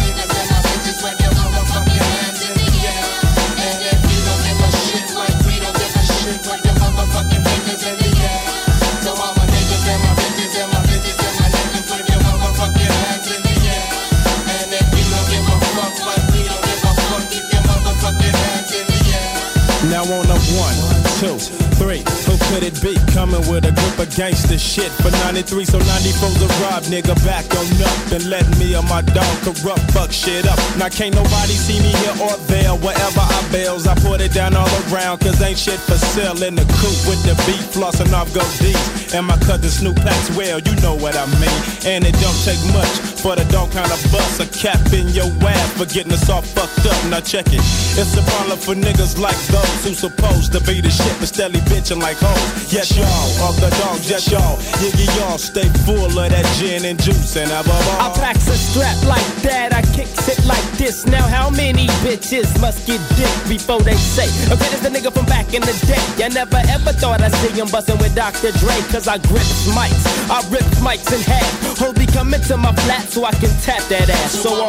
[22.66, 22.98] It be?
[23.14, 27.14] Coming with a group of gangster shit for 93, so 94's a rob, nigga.
[27.24, 30.58] Back on up and let me and my dog corrupt, fuck shit up.
[30.76, 33.86] Now can't nobody see me here or there, wherever I bails.
[33.86, 37.22] I put it down all around, cause ain't shit for sale in the coop with
[37.22, 39.14] the beat, flossing off gold D's.
[39.14, 41.60] And my cousin Snoop Packs well, you know what I mean.
[41.86, 45.26] And it don't take much for the dog kind of bust a cap in your
[45.48, 46.96] ass for getting us all fucked up.
[47.10, 47.62] Now check it.
[47.96, 51.60] It's a problem for niggas like those who supposed to be the shit but steadily
[51.66, 52.72] bitching like hoes.
[52.72, 53.06] Yes, y'all,
[53.42, 54.56] All the dogs, yes, y'all.
[54.82, 58.14] Yiggy, y'all stay full of that gin and juice and above I all.
[58.16, 61.06] packs a strap like that, I kicks it like this.
[61.06, 65.26] Now how many bitches must get dick before they say, okay, this the nigga from
[65.26, 66.00] back in the day.
[66.24, 68.52] I never ever thought I'd see him bustin' with Dr.
[68.60, 70.04] Dre, cause I grip mics.
[70.30, 71.78] I rip mics in half.
[71.78, 74.32] Holy come into my flat so I can tap that ass.
[74.32, 74.66] So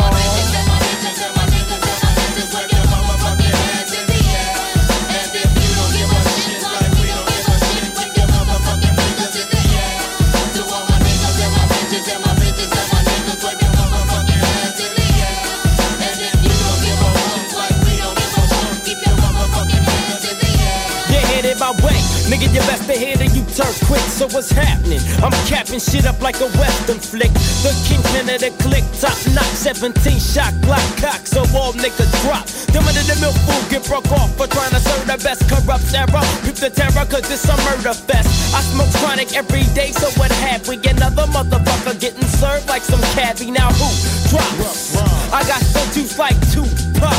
[21.37, 21.96] headed my way.
[22.27, 24.03] Nigga, you best hit it, you turn quick.
[24.11, 24.99] So what's happening?
[25.23, 27.31] I'm capping shit up like a western flick.
[27.63, 32.43] The kingpin of the click, top knock, 17 shot Glock cock, so all niggas drop.
[32.75, 35.87] Them under the milk food get broke off for trying to serve the best corrupt
[35.95, 36.21] era.
[36.43, 38.27] Peep the terror, cause it's a murder fest.
[38.53, 40.75] I smoke chronic every day, so what have we?
[40.83, 43.51] Another motherfucker getting served like some cabbie.
[43.51, 43.87] Now who
[44.27, 44.99] drops?
[45.31, 46.67] I got still juice like two
[46.99, 47.15] pop.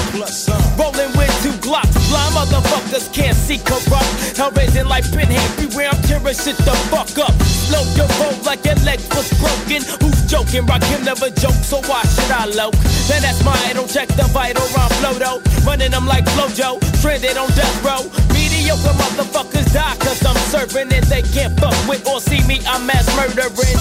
[0.78, 1.92] Rolling with two glocks.
[2.08, 4.36] Blind motherfuckers can't see corrupt.
[4.36, 5.50] Hell raising like pinhead.
[5.60, 7.36] Beware, I'm tearing shit the fuck up.
[7.44, 9.84] Slow your roll like your leg was broken.
[10.00, 10.64] Who's joking?
[10.64, 12.72] Rock him never joke, so why should I low?
[13.06, 13.86] Then that's my idol.
[13.86, 15.38] Check the vital round flow though.
[15.68, 16.80] Running them like Flojo.
[16.96, 18.02] Stranded on death row.
[18.32, 21.04] Mediocre motherfuckers die cause I'm serving it.
[21.12, 22.60] They can't fuck with or see me.
[22.66, 23.76] I'm mass murdering.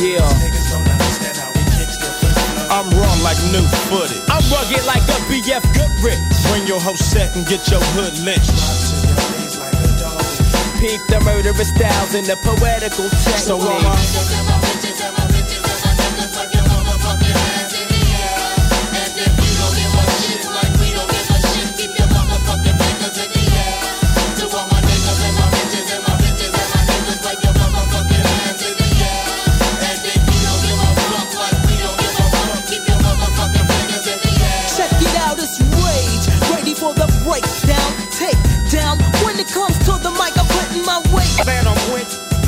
[0.00, 1.01] Yeah.
[2.72, 3.60] I'm raw like new
[3.92, 4.16] footage.
[4.30, 6.18] I'm rugged like a BF Goodrich.
[6.48, 8.48] Bring your whole set and get your hood lynched.
[10.80, 13.36] Peep the murderous styles and the poetical technique.
[13.36, 15.21] So am I.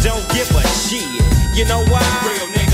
[0.05, 1.09] don't give a shit.
[1.57, 2.05] You know why?
[2.29, 2.74] Real niggas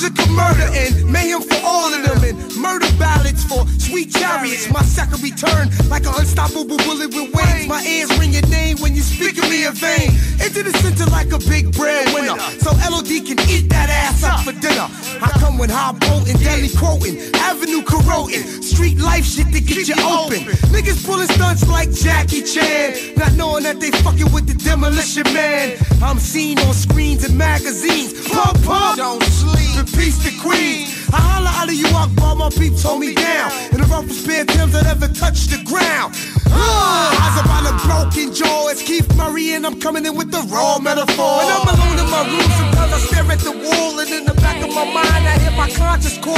[0.00, 4.70] Music of murder and mayhem for all of them and murder ballads for sweet chariots.
[4.72, 7.68] My second return like an unstoppable bullet with wings.
[7.68, 10.08] My ears ring your name when you speak of me in vain.
[10.40, 12.38] Into the center like a big breadwinner.
[12.64, 14.88] So LOD can eat that ass up for dinner.
[15.20, 20.00] I come with high potent, deadly quoting, avenue corroding, street life shit to get you
[20.00, 20.48] open.
[20.72, 25.76] Niggas pulling stunts like Jackie Chan, not knowing that they fucking with the demolition man.
[26.00, 28.14] I'm seen on screens and magazines.
[28.30, 29.89] Pump, pump, don't sleep.
[29.92, 30.88] Peace the queen.
[31.12, 33.50] I holla out of you out, all my peeps hold me down.
[33.72, 36.14] In the roughest pair of that ever touched the ground.
[36.50, 38.68] Ah, eyes on a broken jaw.
[38.68, 41.38] It's Keith Murray and I'm coming in with the raw metaphor.
[41.38, 44.34] When I'm alone in my room, sometimes I stare at the wall and in the
[44.34, 46.36] back of my mind I hear my conscious call.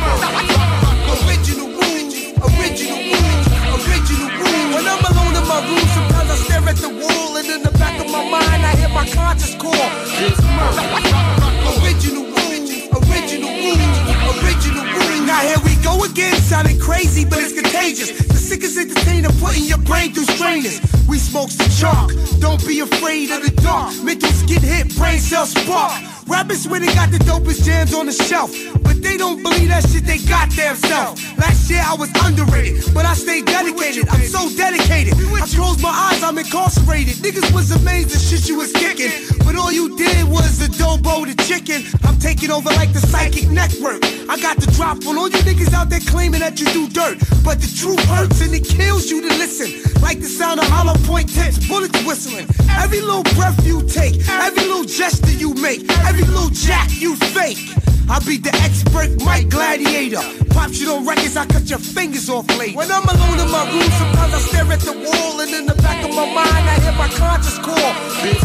[0.00, 0.46] Murray.
[1.12, 3.46] Original rules, original rules,
[3.76, 4.70] original rules.
[4.74, 7.72] When I'm alone in my room, sometimes I stare at the wall and in the
[7.78, 9.86] back of my mind I hear my conscious call.
[10.56, 11.12] Murray.
[11.84, 12.31] Original
[13.32, 15.26] original rules, original rules.
[15.26, 18.10] Now here we go again, sounding crazy, but it's contagious.
[18.26, 20.78] The sickest entertainer putting your brain through strainers.
[21.08, 23.94] We smoke some chalk, don't be afraid of the dark.
[24.04, 25.96] Mentals get hit, brain cells spark.
[26.26, 28.52] Rappers when they got the dopest jams on the shelf,
[28.84, 31.18] but they don't believe that shit they got themselves.
[31.38, 34.06] Last year I was underrated, but I stayed dedicated.
[34.08, 35.14] I'm so dedicated.
[35.16, 37.16] I close my eyes, I'm incarcerated.
[37.24, 39.10] Niggas was amazed the shit you was kicking,
[39.44, 41.82] but all you did was adobo the chicken.
[42.04, 44.04] I'm taking over like the psychic network.
[44.28, 47.18] I got the drop on all you niggas out there claiming that you do dirt,
[47.42, 49.70] but the truth hurts and it kills you to listen.
[50.02, 52.46] Like the sound of hollow point tips, bullets whistling.
[52.68, 57.58] Every little breath you take, every little gesture you make, every little jack you fake.
[58.10, 60.20] I be the expert mic gladiator.
[60.50, 62.74] Pop shit on records, I cut your fingers off late.
[62.74, 65.74] When I'm alone in my room, sometimes I stare at the wall, and in the
[65.80, 67.90] back of my mind, I hear my conscious call.
[68.20, 68.42] Beats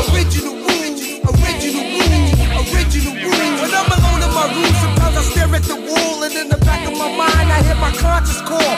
[0.00, 2.32] Original rules, original rules,
[2.72, 3.60] original rules.
[3.60, 4.72] When I'm alone in my room,
[5.20, 7.92] I stare at the wall, and in the back of my mind, I hear my
[7.92, 8.72] conscious call.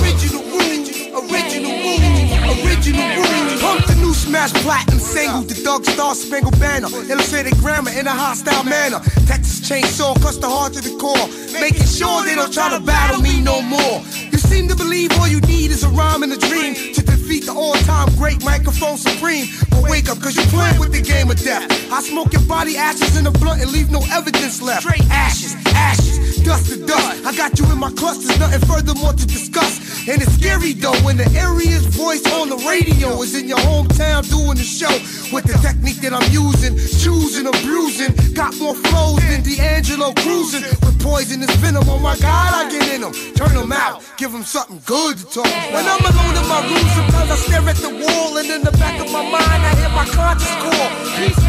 [0.00, 3.60] Original rules, original rules, original rules.
[3.60, 6.88] Pump the new smash platinum single, the Doug Star Spangled Banner.
[6.88, 9.00] Illustrated grammar in a hostile manner.
[9.26, 11.28] Texas chainsaw cuts the heart to the core,
[11.60, 14.00] making sure they don't try to battle me no more.
[14.32, 17.44] You seem to believe all you need is a rhyme and a dream to defeat
[17.44, 19.46] the all-time great microphone supreme.
[19.70, 21.66] But wake up, cause you're playing with the game of death.
[21.92, 24.82] I smoke your body ashes in a blunt and leave no evidence left.
[24.82, 27.26] Straight ashes, ashes, dust to dust.
[27.26, 29.82] I got you in my clusters, nothing furthermore to discuss.
[30.08, 34.22] And it's scary though when the area's voice on the radio is in your hometown
[34.30, 34.92] doing the show
[35.34, 38.14] with the technique that I'm using, choosing, abusing.
[38.34, 41.82] Got more flows than D'Angelo cruising with poisonous venom.
[41.88, 45.24] Oh my God, I get in them, turn them out, give them something good to
[45.42, 45.50] talk.
[45.74, 46.86] When I'm alone in my room,
[47.16, 49.88] sometimes I stare at the wall, and in the back of my mind, I hear
[49.90, 50.88] my conscious call.
[51.16, 51.40] Peace,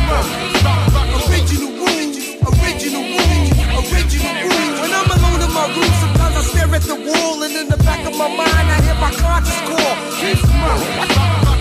[1.28, 4.76] Original rules, original rules, original rules.
[4.82, 7.78] When I'm alone in my room, sometimes I stare at the wall, and in the
[7.84, 9.94] back of my mind, I hear my conscious call.
[10.22, 10.44] Peace,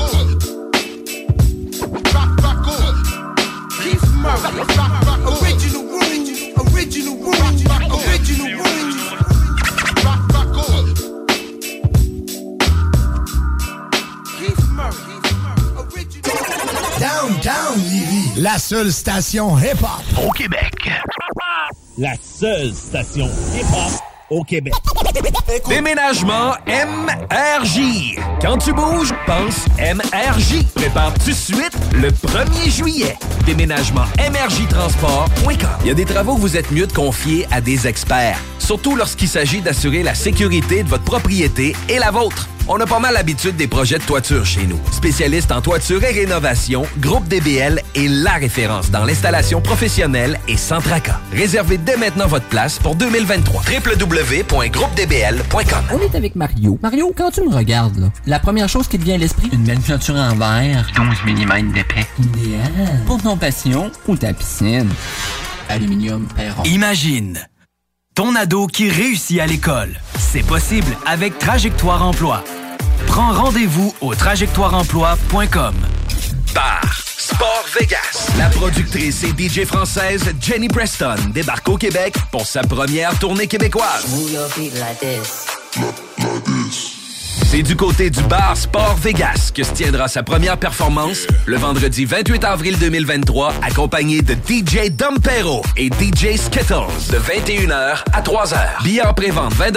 [2.64, 3.10] rules,
[5.42, 6.30] original rules,
[6.74, 8.11] original rules.
[17.42, 20.92] Downtown Lévis, la seule station hip-hop Au Québec.
[21.98, 24.74] La seule station hip-hop au Québec.
[25.68, 28.16] Déménagement MRJ.
[28.42, 30.66] Quand tu bouges, pense MRJ.
[30.76, 33.18] Prépare tout de suite le 1er juillet.
[33.46, 35.70] Déménagement MRJ Transport.com.
[35.82, 38.40] Il y a des travaux que vous êtes mieux de confier à des experts.
[38.72, 42.48] Surtout lorsqu'il s'agit d'assurer la sécurité de votre propriété et la vôtre.
[42.70, 44.80] On a pas mal l'habitude des projets de toiture chez nous.
[44.94, 50.80] Spécialiste en toiture et rénovation, Groupe DBL est la référence dans l'installation professionnelle et sans
[50.80, 51.20] tracas.
[51.34, 53.64] Réservez dès maintenant votre place pour 2023.
[53.64, 56.80] www.groupedbl.com On est avec Mario.
[56.82, 59.66] Mario, quand tu me regardes, là, la première chose qui te vient à l'esprit, une
[59.66, 60.90] belle peinture en verre.
[60.96, 62.08] 12 mm d'épais.
[62.18, 63.02] Idéal.
[63.06, 64.88] Pour ton passion ou ta piscine.
[65.68, 66.64] Aluminium Perron.
[66.64, 67.38] Imagine
[68.22, 70.00] ton ado qui réussit à l'école.
[70.20, 72.44] C'est possible avec Trajectoire Emploi.
[73.08, 75.74] Prends rendez-vous au trajectoireemploi.com.
[76.54, 78.30] Bar Sport Vegas.
[78.38, 84.06] La productrice et DJ française Jenny Preston débarque au Québec pour sa première tournée québécoise.
[87.46, 92.06] C'est du côté du bar Sport Vegas que se tiendra sa première performance le vendredi
[92.06, 98.84] 28 avril 2023, accompagné de DJ Dompero et DJ Skittles de 21h à 3h.
[98.84, 99.72] Billets en pré-vente 20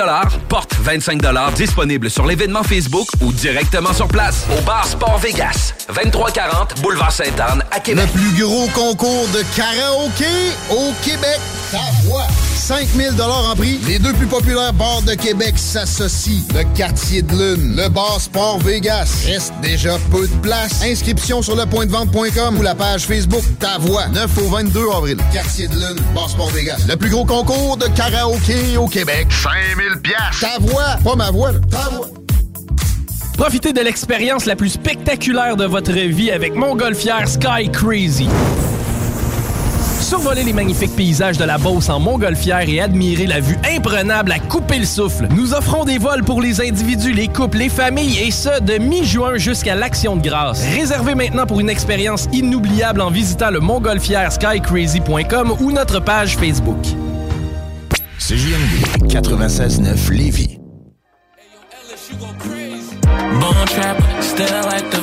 [0.49, 1.21] porte 25
[1.57, 7.62] disponible sur l'événement Facebook ou directement sur place au bar Sport Vegas, 2340 Boulevard Sainte-Anne
[7.71, 8.09] à Québec.
[8.15, 10.25] Le plus gros concours de karaoké
[10.71, 11.41] au Québec.
[11.73, 12.27] Ta voix.
[12.55, 13.79] 5000 en prix.
[13.87, 16.43] Les deux plus populaires bars de Québec s'associent.
[16.55, 19.24] Le quartier de le bar Sport Vegas.
[19.26, 20.82] Reste déjà peu de place.
[20.84, 24.07] Inscription sur le point de vente.com ou la page Facebook Ta Voix.
[24.09, 25.16] 9 au 22 avril.
[25.32, 26.84] Quartier de lune, bar Sport Vegas.
[26.88, 29.28] Le plus gros concours de karaoké au Québec.
[29.30, 30.40] 5000 pièces.
[30.40, 31.59] Ta voix, pas ma voix, là.
[31.70, 32.09] ta voix.
[33.36, 38.28] Profitez de l'expérience la plus spectaculaire de votre vie avec Montgolfière Sky Crazy.
[40.15, 44.39] Survoler les magnifiques paysages de la Beauce en montgolfière et admirer la vue imprenable à
[44.39, 45.27] couper le souffle.
[45.35, 49.39] Nous offrons des vols pour les individus, les couples, les familles et ce, de mi-juin
[49.39, 50.65] jusqu'à l'Action de grâce.
[50.73, 56.79] Réservez maintenant pour une expérience inoubliable en visitant le montgolfièreskycrazy.com ou notre page Facebook.
[58.21, 60.61] CJMD 96.9 Lévis.
[63.41, 65.01] Bone trap, still like the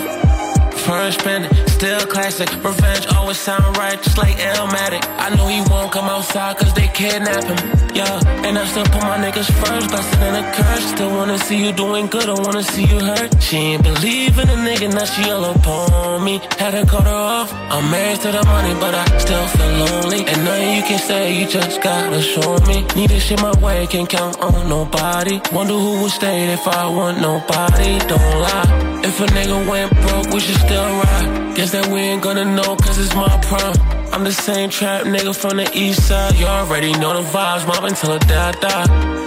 [0.74, 1.49] first bandit,
[1.82, 2.47] still classic.
[2.63, 5.01] Revenge always sound right, just like Elmatic.
[5.25, 7.59] I know he won't come outside cause they kidnap him.
[7.95, 10.86] Yeah, and I still put my niggas first, bustin' in a curse.
[10.93, 13.29] Still wanna see you doing good, I wanna see you hurt.
[13.41, 16.36] She ain't believe in a nigga, now she all upon me.
[16.61, 17.49] Had to cut her off.
[17.73, 20.21] I'm married to the money, but I still feel lonely.
[20.29, 22.86] And nothing you can say, you just gotta show me.
[22.95, 25.41] Need this shit my way, can't count on nobody.
[25.51, 27.97] Wonder who would stay if I want nobody.
[28.11, 28.90] Don't lie.
[29.03, 31.55] If a nigga went broke, we should still ride.
[31.55, 33.75] Guess that we ain't gonna know, cause it's my prime.
[34.13, 36.35] I'm the same trap nigga from the east side.
[36.37, 39.21] You already know the vibes, the day I die.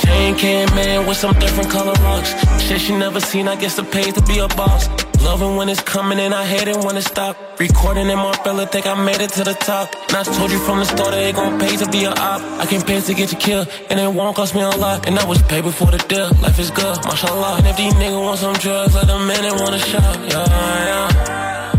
[0.00, 2.30] Chain came in with some different color rocks.
[2.62, 4.88] Shit she never seen, I guess it pays to be a boss.
[5.22, 7.36] Loving when it's coming and I hate it when it stop.
[7.58, 9.94] Recording in my fella, think I made it to the top.
[10.08, 12.40] And I told you from the start it gon' pay to be a op.
[12.60, 15.06] I can pay to get you killed, and it won't cost me a lot.
[15.06, 16.30] And I was paid before the deal.
[16.42, 17.58] Life is good, mashallah.
[17.58, 20.16] And if these niggas want some drugs, let them in and want a shot.
[20.30, 21.77] Yeah, yeah.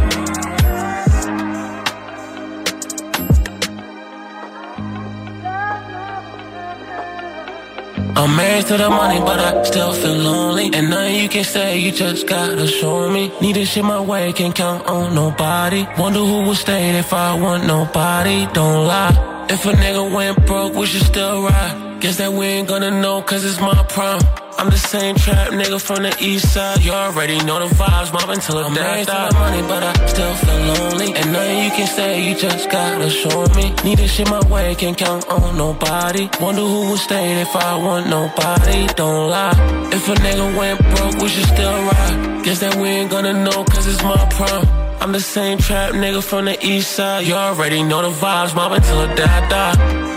[8.19, 10.71] I'm married to the money, but I still feel lonely.
[10.73, 13.31] And nothing you can say, you just gotta show me.
[13.39, 15.87] Need this shit my way, can't count on nobody.
[15.97, 18.45] Wonder who would stay if I want nobody.
[18.51, 19.47] Don't lie.
[19.49, 21.88] If a nigga went broke, we should still ride.
[21.99, 24.21] Guess that we ain't gonna know cause it's my prime.
[24.57, 26.81] I'm the same trap nigga from the east side.
[26.81, 29.33] You already know the vibes, mob until I'm maxed out.
[29.33, 31.13] money, but I still feel lonely.
[31.13, 33.73] And nothing you can say, you just gotta show me.
[33.83, 36.29] Need this shit my way, can't count on nobody.
[36.39, 38.87] Wonder who would stay if I want nobody.
[38.95, 39.55] Don't lie.
[39.91, 42.45] If a nigga went broke, we should still ride.
[42.45, 44.65] Guess that we ain't gonna know cause it's my prime.
[45.01, 47.27] I'm the same trap nigga from the east side.
[47.27, 50.08] You already know the vibes, mama till I die, die.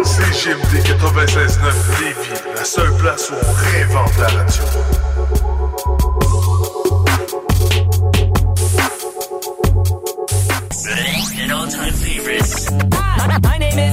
[0.02, 1.70] CGMD 96-9
[2.00, 4.64] Lévis, la seule place où on réinvente la radio.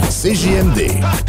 [0.09, 1.28] CJMD.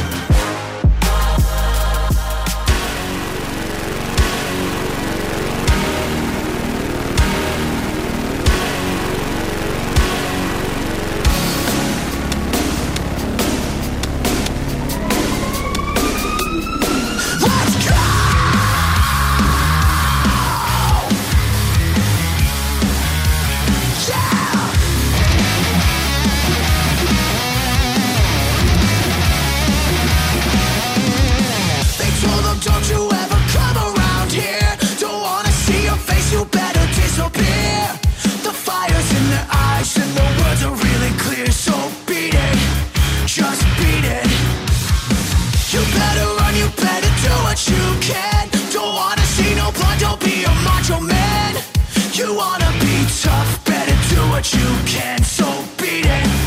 [53.31, 55.23] Tough, better do what you can.
[55.23, 55.45] So
[55.77, 56.40] beat it.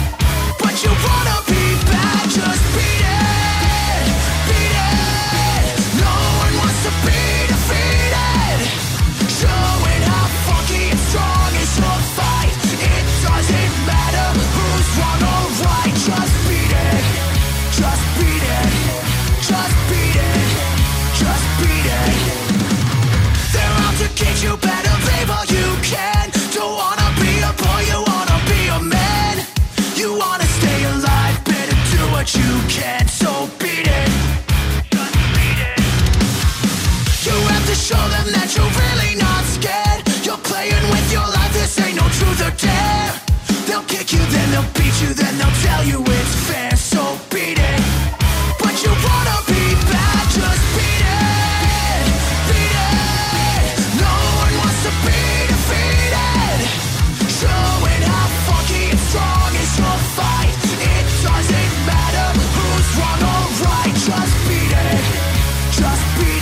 [42.50, 43.12] Truth dare.
[43.66, 46.76] They'll kick you, then they'll beat you, then they'll tell you it's fair.
[46.76, 47.80] So beat it.
[48.60, 52.04] But you wanna be bad, just beat it.
[52.48, 53.64] Beat it.
[54.00, 55.20] No one wants to be
[55.50, 56.60] defeated.
[57.40, 60.54] Showing how funky and strong is your fight.
[60.92, 63.94] It doesn't matter who's wrong or right.
[64.08, 65.02] Just beat it.
[65.72, 66.33] Just beat it.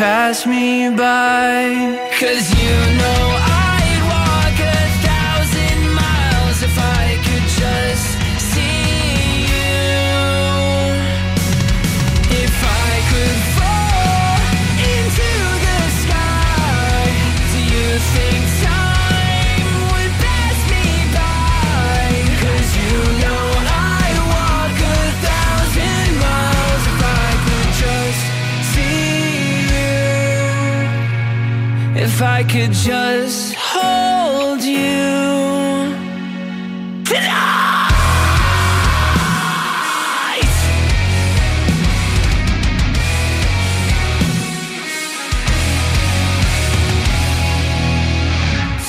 [0.00, 2.10] pass me by.
[2.18, 2.99] Cause you
[32.20, 35.94] if I could just hold you
[37.02, 37.40] tonight.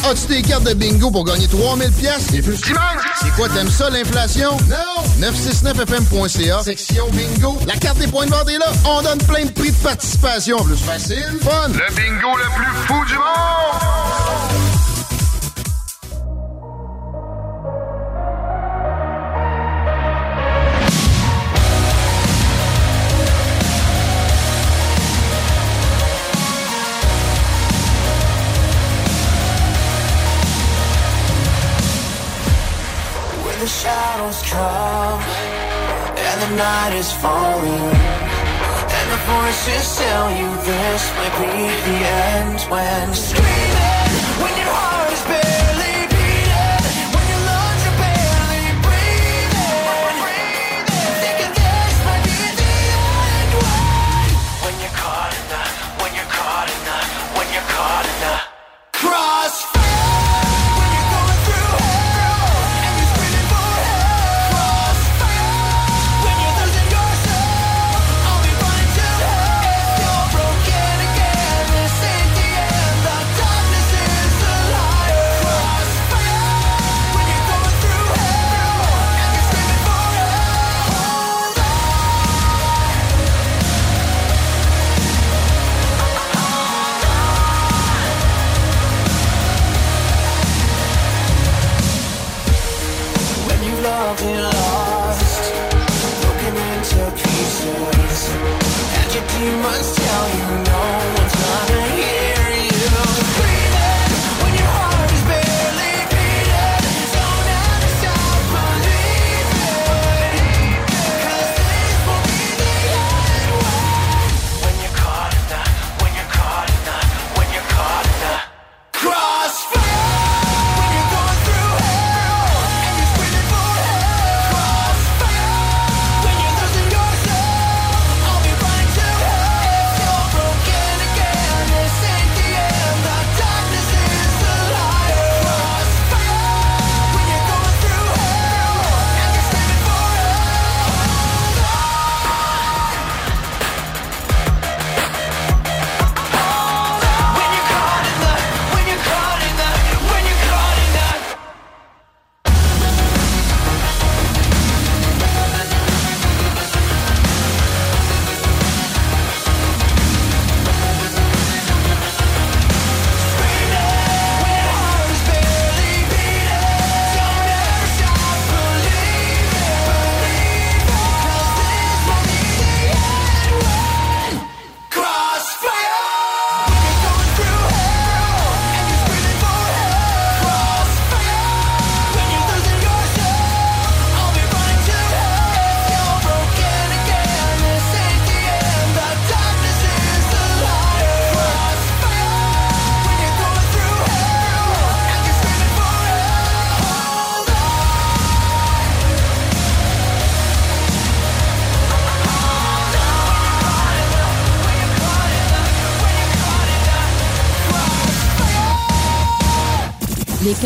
[0.04, 2.28] Ah, tu tes cartes de bingo pour gagner 3000 pièces.
[2.32, 2.60] C'est plus
[3.24, 4.57] c'est quoi, t'aimes ça, l'inflation?
[4.67, 5.28] Non!
[5.28, 6.63] 969fm.ca.
[6.63, 7.57] Section bingo.
[7.67, 8.67] La carte des points de vente est là.
[8.86, 10.57] On donne plein de prix de participation.
[10.63, 11.67] Plus facile, fun.
[11.67, 14.01] Le bingo le plus fou du monde!
[36.42, 37.92] the night is falling.
[38.98, 41.54] And the voices tell you this might be
[41.88, 41.98] the
[42.34, 45.41] end When screaming, when your heart is beating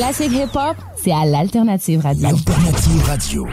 [0.05, 2.27] classique hip-hop, c'est à l'Alternative Radio.
[2.27, 3.47] L'Alternative Radio.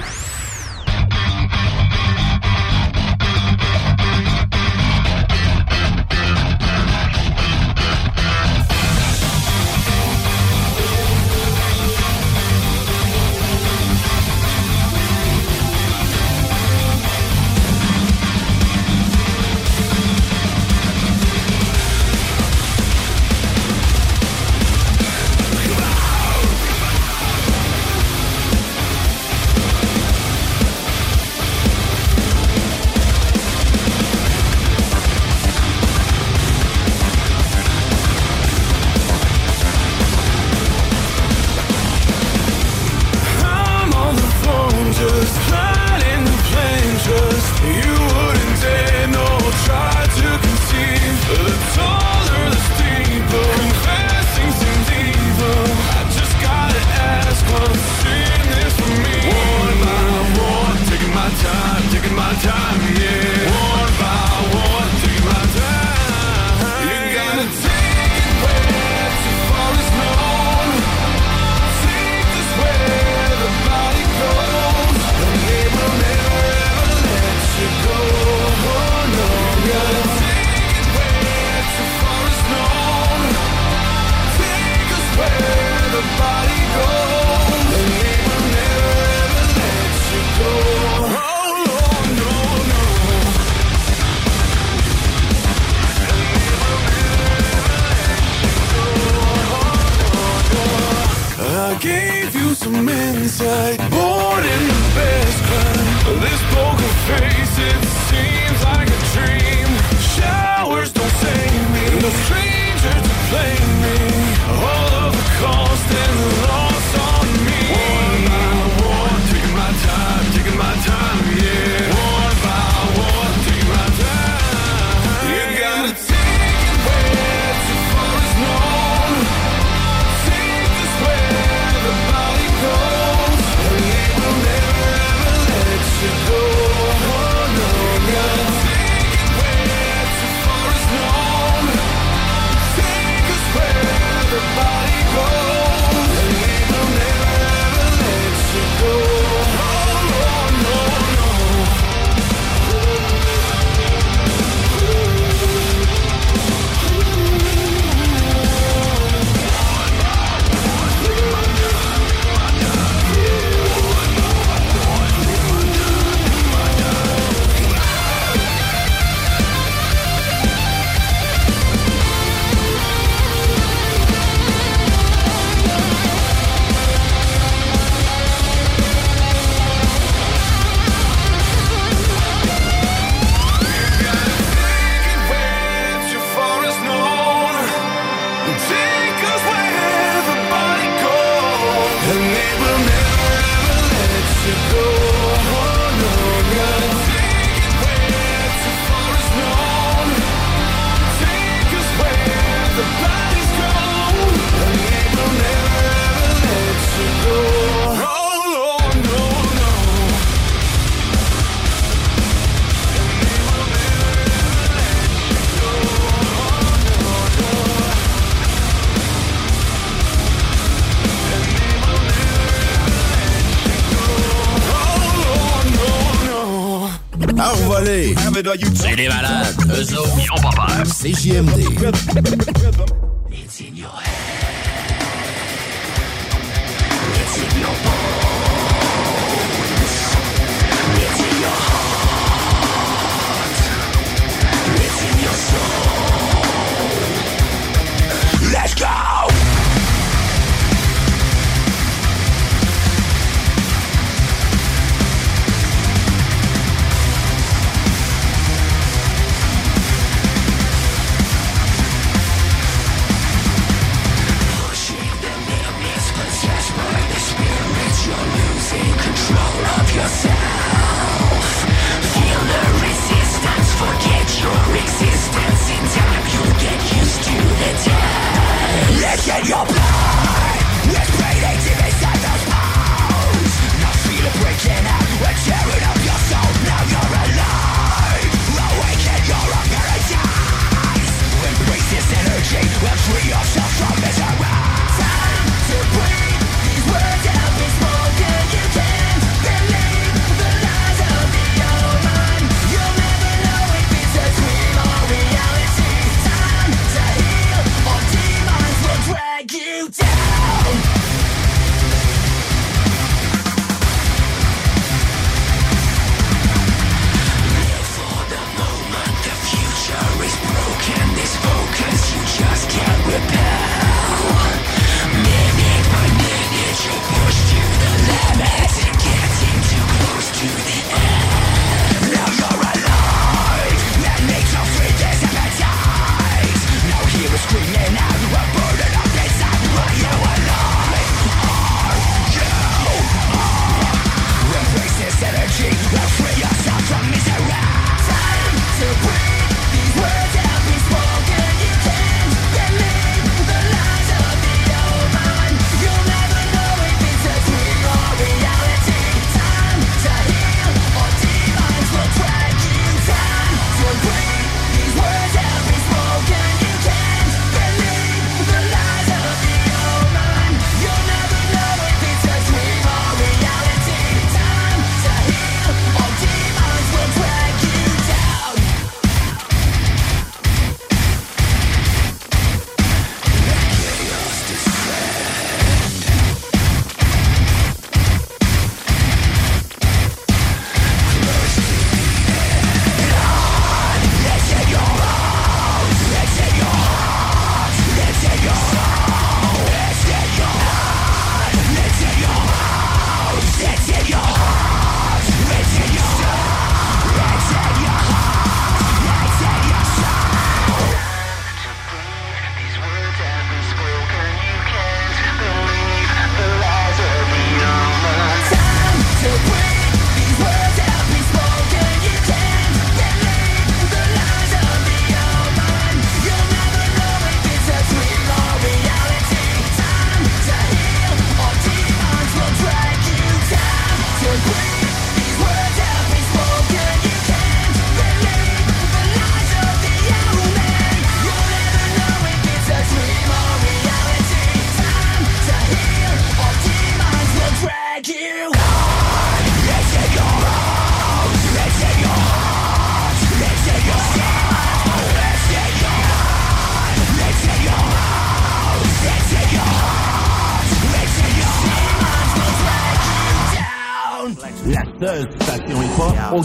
[228.74, 229.54] C'est les malades.
[229.70, 230.82] Eux autres, ils ont pas peur.
[230.84, 232.41] CJMD.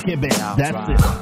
[0.04, 0.32] Quebec.
[0.32, 1.00] That's, That's right.
[1.00, 1.17] it.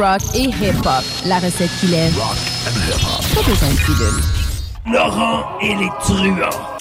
[0.00, 1.04] Rock et hip-hop.
[1.26, 2.14] La recette qui lève.
[2.14, 4.22] Pas besoin de pilule.
[4.90, 6.78] Laurent et les truands.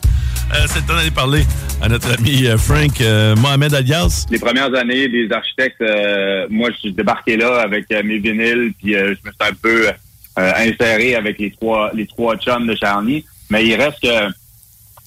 [0.54, 1.44] Euh, c'est le temps d'aller parler
[1.82, 4.26] à notre ami euh, Frank euh, Mohamed Alias.
[4.32, 8.72] Les premières années des architectes, euh, moi, je suis débarqué là avec euh, mes vinyles,
[8.82, 12.66] puis euh, je me suis un peu euh, inséré avec les trois les trois chums
[12.66, 13.26] de Charny.
[13.50, 14.34] Mais il reste que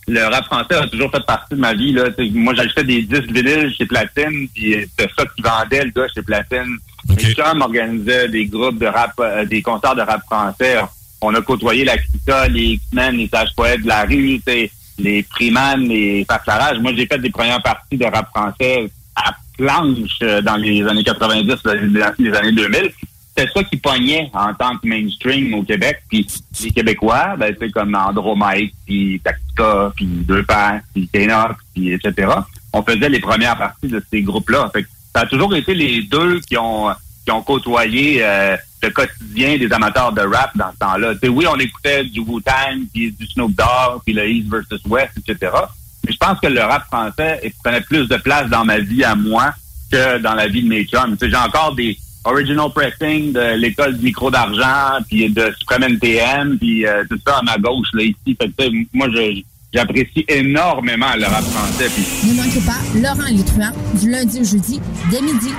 [0.08, 1.92] le rap français a toujours fait partie de ma vie.
[1.92, 2.04] Là.
[2.34, 6.22] Moi, j'achetais des disques vinyles chez Platine, puis c'était ça qui vendait le gars chez
[6.22, 6.76] Platine.
[7.08, 10.78] Mes chums organisaient des groupes de rap, euh, des concerts de rap français.
[11.20, 14.40] On a côtoyé la Clica, les X-Men, les Sages Poètes de la rue,
[14.98, 16.78] les Freeman, les Farclarage.
[16.80, 21.04] Moi, j'ai fait des premières parties de rap français à planche euh, dans les années
[21.04, 21.74] 90, là,
[22.18, 22.92] les années 2000.
[23.34, 26.02] C'était ça qui pognait en tant que mainstream au Québec.
[26.08, 26.26] Puis
[26.62, 32.28] les Québécois, ben, c'est comme Andromite, puis Tactica, puis Deux Pères, puis Ténox, puis etc.
[32.74, 34.70] On faisait les premières parties de ces groupes-là.
[35.14, 36.90] Ça a toujours été les deux qui ont
[37.24, 41.12] qui ont côtoyé euh, le quotidien des amateurs de rap dans ce temps-là.
[41.28, 45.52] Oui, on écoutait du Wu-Tang, puis du Snoop Dogg, puis le East versus West, etc.
[46.04, 49.14] Mais je pense que le rap français prenait plus de place dans ma vie à
[49.14, 49.54] moi
[49.90, 51.16] que dans la vie de mes chums.
[51.20, 56.86] J'ai encore des original pressing de l'école du micro d'argent, puis de Supreme NTM, puis
[56.86, 58.36] euh, tout ça à ma gauche, là, ici.
[58.40, 59.42] Fait que, moi, je,
[59.72, 61.88] j'apprécie énormément le rap français.
[62.26, 64.80] Ne manquez pas Laurent Les Truands du lundi au jeudi
[65.10, 65.52] dès midi.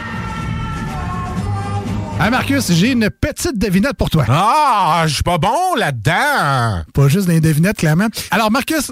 [2.20, 4.26] Ah, Marcus, j'ai une petite devinette pour toi.
[4.30, 6.84] Ah, je suis pas bon là-dedans.
[6.94, 8.08] Pas juste des devinettes, clairement.
[8.32, 8.92] Alors, Marcus,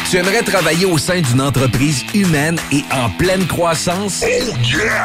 [0.11, 4.25] Tu aimerais travailler au sein d'une entreprise humaine et en pleine croissance?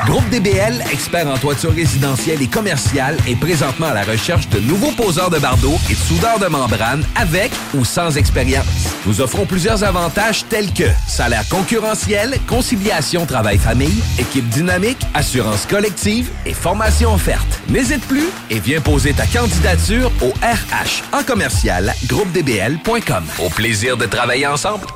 [0.04, 4.90] Groupe DBL, expert en toiture résidentielle et commerciale, est présentement à la recherche de nouveaux
[4.90, 8.66] poseurs de bardeaux et de soudeurs de membrane avec ou sans expérience.
[9.06, 16.52] Nous offrons plusieurs avantages tels que salaire concurrentiel, conciliation travail-famille, équipe dynamique, assurance collective et
[16.52, 17.60] formation offerte.
[17.68, 23.24] N'hésite plus et viens poser ta candidature au RH en commercial groupedbl.com.
[23.38, 24.95] Au plaisir de travailler ensemble.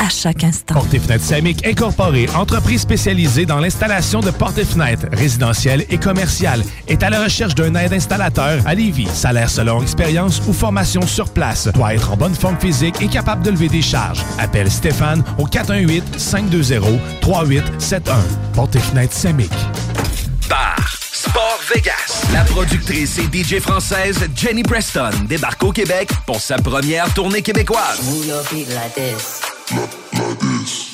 [0.00, 0.74] à chaque instant.
[0.74, 5.98] Porte et fenêtres Samic Incorporée, entreprise spécialisée dans l'installation de portes et fenêtres résidentielles et
[5.98, 9.08] commerciales, est à la recherche d'un aide installateur à Lévis.
[9.12, 11.68] Salaire selon expérience ou formation sur place.
[11.74, 14.24] Doit être en bonne forme physique et capable de lever des charges.
[14.38, 18.00] Appelle Stéphane au 418-520-3871.
[18.54, 19.52] Porte et fenêtres Samic.
[20.48, 20.76] Bar
[21.12, 22.24] Sport Vegas.
[22.32, 28.00] La productrice et DJ française Jenny Preston débarque au Québec pour sa première tournée québécoise.
[29.72, 30.89] like, like this.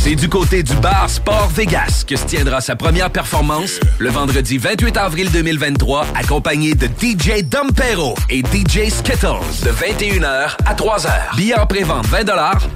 [0.00, 4.56] C'est du côté du bar Sport Vegas que se tiendra sa première performance le vendredi
[4.56, 11.36] 28 avril 2023, accompagné de DJ Dompero et DJ Skittles de 21h à 3h.
[11.36, 12.24] Billets en pré-vente 20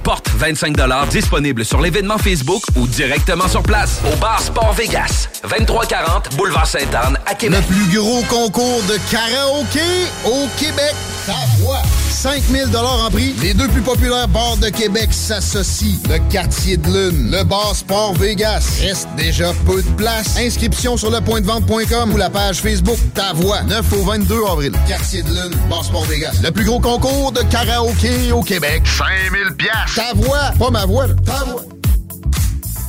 [0.03, 0.75] porte 25
[1.09, 7.17] disponible sur l'événement Facebook ou directement sur place au bar Sport Vegas, 2340 Boulevard Sainte-Anne
[7.25, 7.61] à Québec.
[7.69, 9.79] Le plus gros concours de karaoké
[10.25, 10.93] au Québec.
[11.25, 11.81] Ta voix.
[12.09, 13.33] 5000 en prix.
[13.41, 15.99] Les deux plus populaires bars de Québec s'associent.
[16.09, 18.79] Le quartier de lune, le bar Sport Vegas.
[18.81, 20.37] Reste déjà peu de place.
[20.37, 23.61] Inscription sur lepointdevente.com ou la page Facebook Ta Voix.
[23.63, 24.71] 9 au 22 avril.
[24.87, 26.33] Quartier de lune, bar Sport Vegas.
[26.43, 28.83] Le plus gros concours de karaoké au Québec.
[28.85, 29.95] 5000 piastres.
[29.95, 31.07] Ta voix, pas ma voix.
[31.07, 31.13] là.
[31.25, 31.63] Ta voix.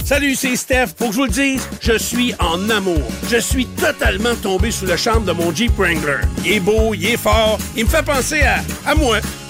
[0.04, 0.88] Salut, c'est Steph.
[0.98, 3.00] Pour que je vous le dise, je suis en amour.
[3.30, 6.18] Je suis totalement tombé sous le charme de mon Jeep Wrangler.
[6.44, 9.18] Il est beau, il est fort, il me fait penser à moi.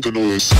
[0.00, 0.50] The noise.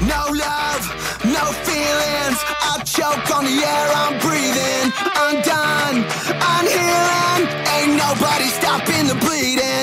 [0.00, 0.84] No love,
[1.24, 2.38] no feelings.
[2.62, 4.92] I choke on the air I'm breathing.
[5.18, 6.06] I'm done,
[6.40, 7.42] I'm healing.
[7.74, 9.79] Ain't nobody stopping the bleeding.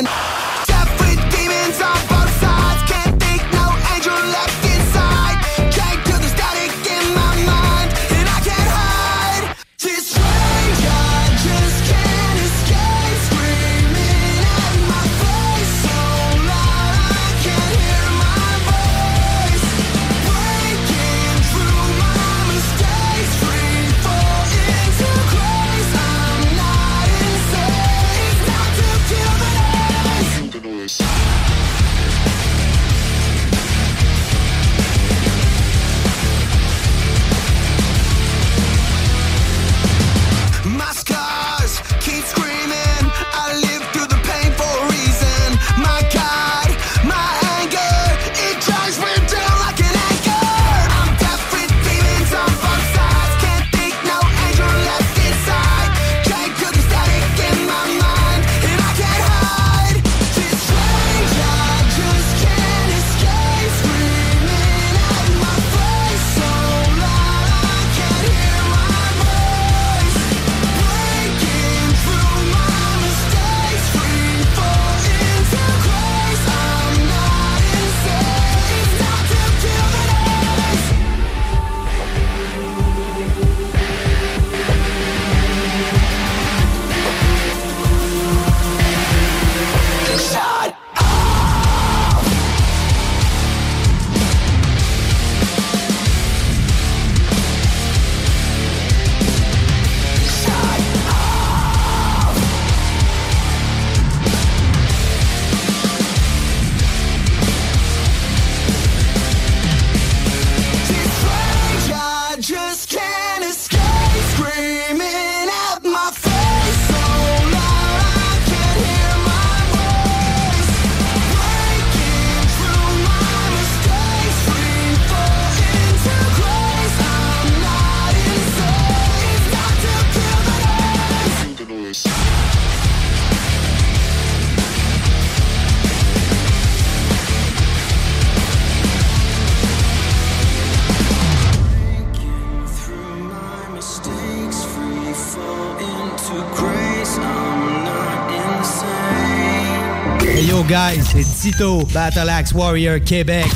[151.93, 153.47] Battle Axe Warrior Québec.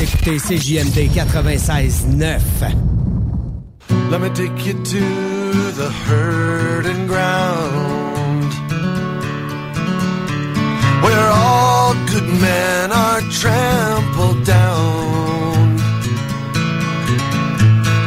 [0.00, 2.40] Écoutez CJMD 96.9.
[4.10, 5.00] Let me take you to
[5.72, 8.52] the hurting ground
[11.02, 15.78] Where all good men are trampled down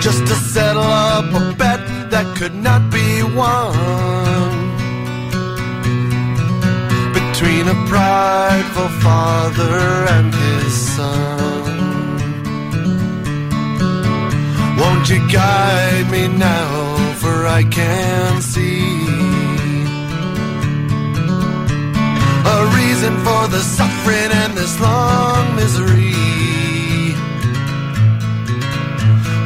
[0.01, 3.73] Just to settle up a bet that could not be won
[7.13, 9.79] Between a prideful father
[10.15, 11.73] and his son
[14.79, 19.03] Won't you guide me now, for I can see
[22.55, 26.13] a reason for the suffering and this long misery.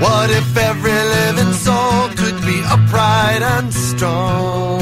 [0.03, 4.79] What if every living soul could be upright and strong?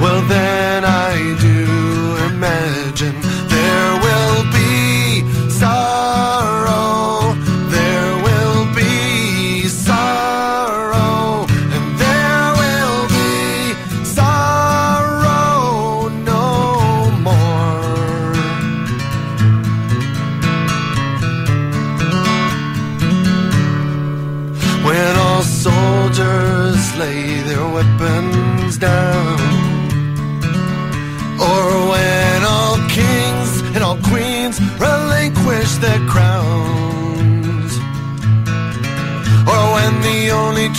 [0.00, 0.61] Well, then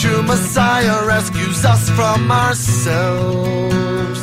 [0.04, 4.20] true Messiah rescues us from ourselves.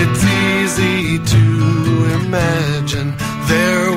[0.00, 1.42] It's easy to
[2.20, 3.16] imagine
[3.48, 3.91] there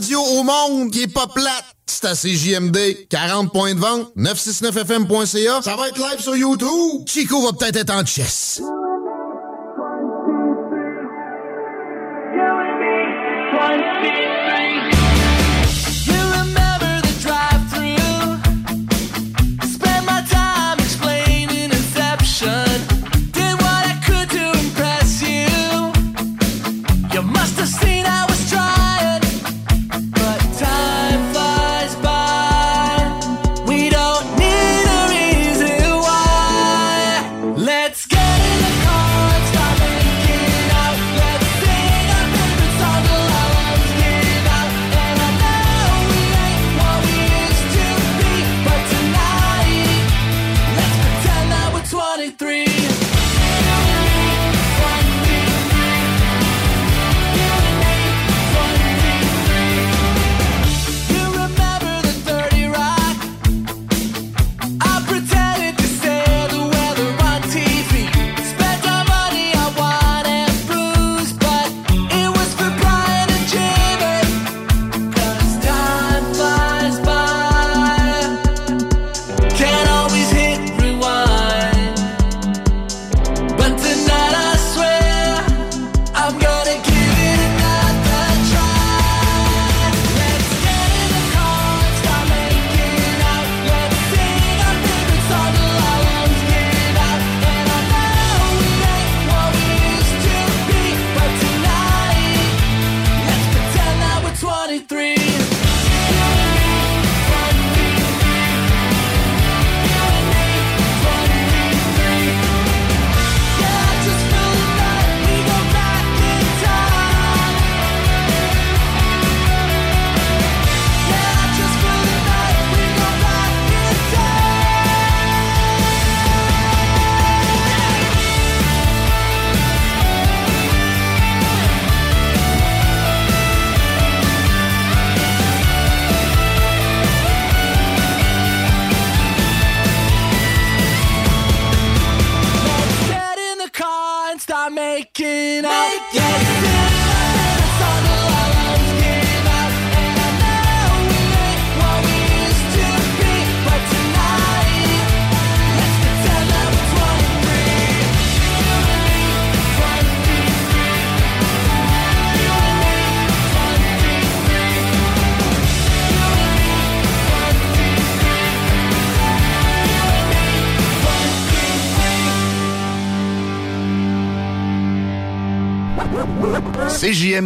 [0.00, 3.06] radio au monde qui est pas plate, c'est à CJMD.
[3.10, 5.60] 40 points de vente, 969fm.ca.
[5.60, 7.06] Ça va être live sur YouTube.
[7.06, 8.62] Chico va peut-être être en chess.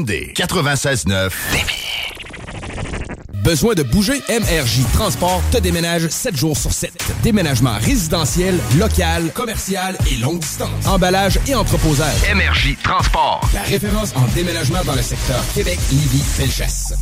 [0.05, 1.31] CJMD 96.9.
[3.43, 4.23] Besoin de bouger?
[4.29, 6.93] MRJ Transport te déménage 7 jours sur 7.
[7.23, 10.87] Déménagement résidentiel, local, commercial et longue distance.
[10.87, 12.15] Emballage et entreposage.
[12.35, 13.49] MRJ Transport.
[13.53, 16.95] La référence en déménagement dans le secteur Québec, Lévis, Felchasse.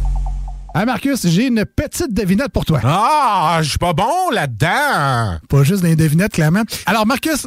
[0.75, 2.81] Hey Marcus, j'ai une petite devinette pour toi.
[2.83, 5.39] Ah, je suis pas bon là-dedans.
[5.49, 6.63] Pas juste des devinettes, clairement.
[6.87, 7.47] Alors Marcus,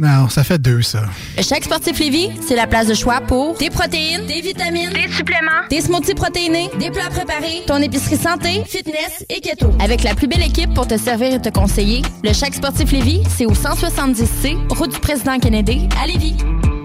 [0.00, 1.02] Non, ça fait deux, ça.
[1.36, 5.12] Le Chèque Sportif Lévis, c'est la place de choix pour des protéines, des vitamines, des
[5.12, 9.70] suppléments, des smoothies protéinés, des plats préparés, ton épicerie santé, fitness et keto.
[9.78, 13.24] Avec la plus belle équipe pour te servir et te conseiller, le Chèque Sportif Lévis,
[13.28, 16.36] c'est au 170C, route du président Kennedy, à Lévis.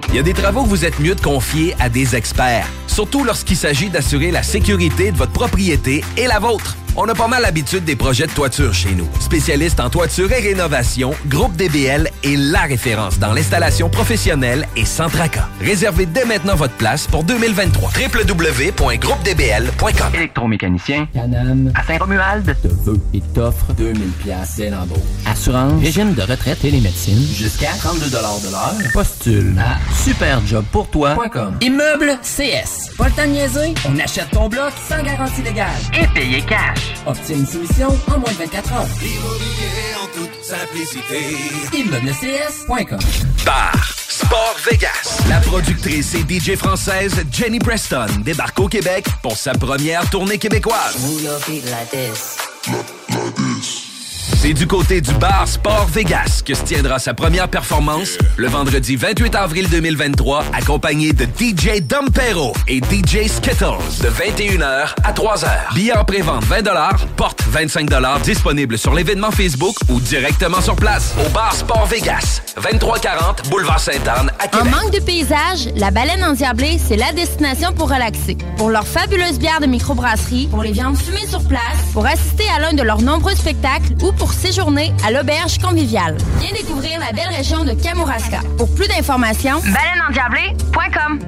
[0.09, 3.23] Il y a des travaux que vous êtes mieux de confier à des experts, surtout
[3.23, 6.75] lorsqu'il s'agit d'assurer la sécurité de votre propriété et la vôtre.
[6.97, 9.05] On a pas mal l'habitude des projets de toiture chez nous.
[9.19, 15.09] Spécialiste en toiture et rénovation, Groupe DBL est la référence dans l'installation professionnelle et sans
[15.09, 15.49] tracas.
[15.59, 17.89] Réservez dès maintenant votre place pour 2023.
[17.89, 24.99] www.groupedbl.com Électromécanicien, Canam, à Saint-Romuald, te veut et t'offre 2000 pièces dès l'embauche.
[25.25, 28.39] Assurance, régime de retraite et les médecines, jusqu'à 32 de l'heure.
[28.93, 31.57] Postule à superjobpourtoi.com.
[31.59, 32.91] Immeuble CS.
[32.97, 35.67] Pas le temps de niaiser, on achète ton bloc sans garantie légale.
[36.01, 36.84] Et payer cash.
[37.05, 38.87] Obtiens une soumission en moins de 24 heures.
[39.01, 41.37] Immobilier en toute simplicité.
[41.73, 42.99] ImmeublesCS.com
[43.45, 45.19] Bar Sport Vegas.
[45.29, 50.95] La productrice et DJ française Jenny Preston débarque au Québec pour sa première tournée québécoise.
[54.45, 58.95] C'est du côté du bar Sport Vegas que se tiendra sa première performance le vendredi
[58.95, 65.73] 28 avril 2023, accompagné de DJ Dompero et DJ Skittles de 21h à 3h.
[65.73, 66.61] Billets en pré-vente 20
[67.17, 67.89] porte 25
[68.23, 74.31] disponible sur l'événement Facebook ou directement sur place au bar Sport Vegas, 2340 Boulevard Sainte-Anne
[74.37, 74.73] à En Québec.
[74.75, 78.37] manque de paysage, la baleine endiablée, c'est la destination pour relaxer.
[78.57, 81.61] Pour leurs fabuleuses bières de microbrasserie, pour les viandes fumées sur place,
[81.93, 86.17] pour assister à l'un de leurs nombreux spectacles ou pour séjourner à l'auberge conviviale.
[86.39, 88.39] Viens découvrir la belle région de Kamouraska.
[88.57, 91.19] Pour plus d'informations, baleineendiablée.com.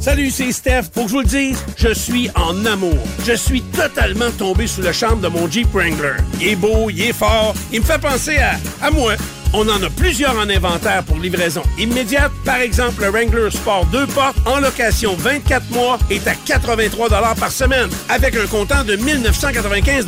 [0.00, 0.90] Salut, c'est Steph.
[0.92, 2.98] Pour que je vous le dise, je suis en amour.
[3.24, 6.16] Je suis totalement tombé sous le charme de mon Jeep Wrangler.
[6.40, 9.12] Il est beau, il est fort, il me fait penser à, à moi.
[9.54, 12.32] On en a plusieurs en inventaire pour livraison immédiate.
[12.44, 17.52] Par exemple, le Wrangler Sport 2 portes en location 24 mois est à 83 par
[17.52, 20.06] semaine avec un comptant de 1995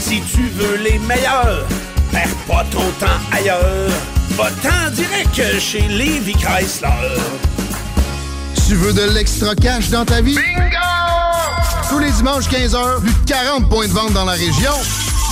[0.00, 1.66] Si tu veux les meilleurs,
[2.10, 3.90] perds pas ton temps ailleurs.
[4.30, 6.88] Va-t'en direct chez Levi Chrysler.
[8.66, 10.36] Tu veux de l'extra cash dans ta vie?
[10.36, 10.76] Bingo!
[11.90, 14.72] Tous les dimanches 15h, plus de 40 points de vente dans la région.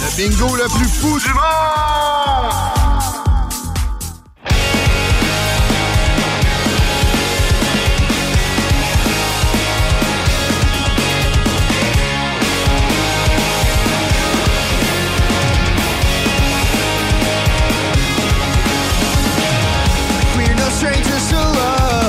[0.01, 2.84] Le bingo le plus fou du monde!
[20.85, 22.04] Strangers to love.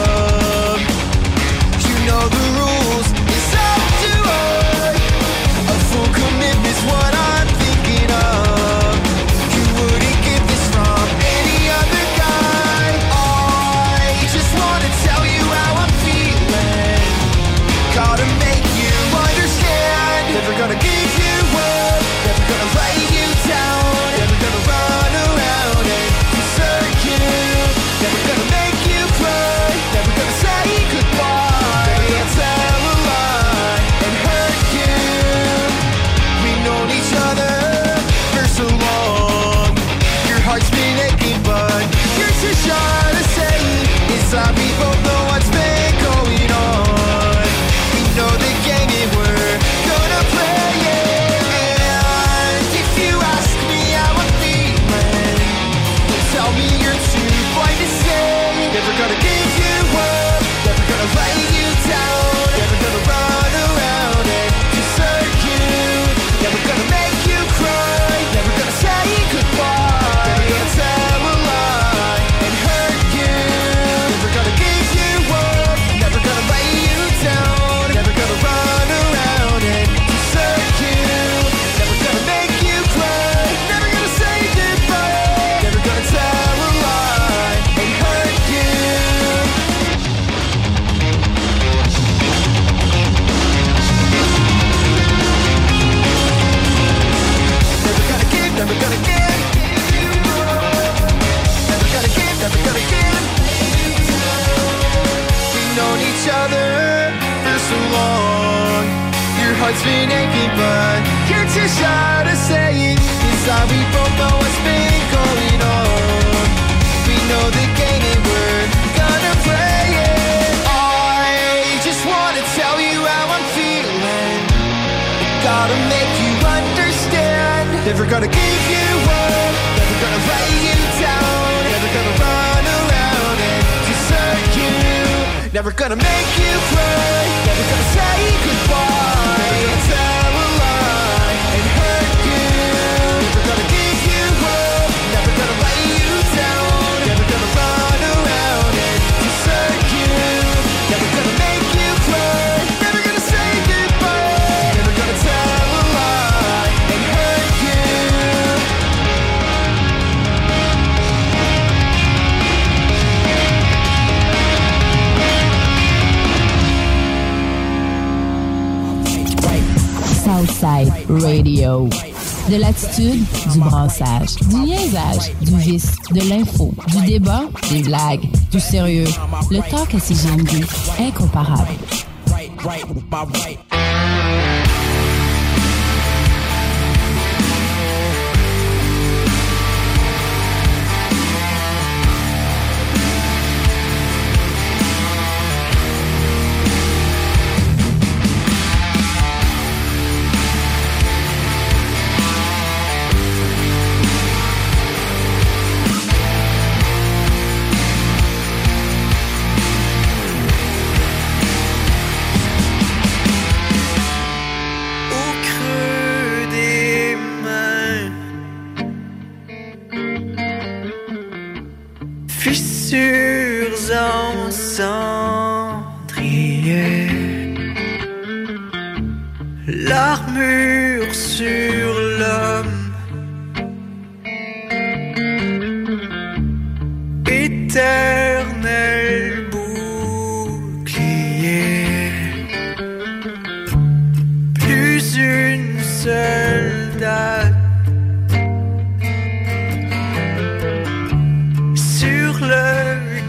[179.51, 180.65] Le talk à CGMD,
[180.99, 181.67] incomparable.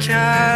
[0.06, 0.55] child.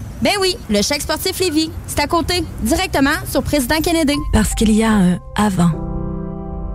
[0.21, 1.71] Ben oui, le chèque sportif Lévis.
[1.87, 4.15] C'est à côté, directement sur Président Kennedy.
[4.31, 5.71] Parce qu'il y a un avant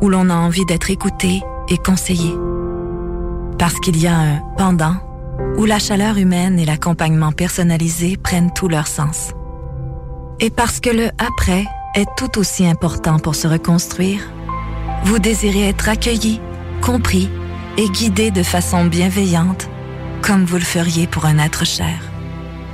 [0.03, 2.35] où l'on a envie d'être écouté et conseillé.
[3.59, 4.97] Parce qu'il y a un pendant
[5.57, 9.31] où la chaleur humaine et l'accompagnement personnalisé prennent tout leur sens.
[10.41, 11.65] Et parce que le après
[11.95, 14.21] est tout aussi important pour se reconstruire,
[15.05, 16.41] vous désirez être accueilli,
[16.83, 17.31] compris
[17.79, 19.69] et guidé de façon bienveillante,
[20.21, 22.06] comme vous le feriez pour un être cher.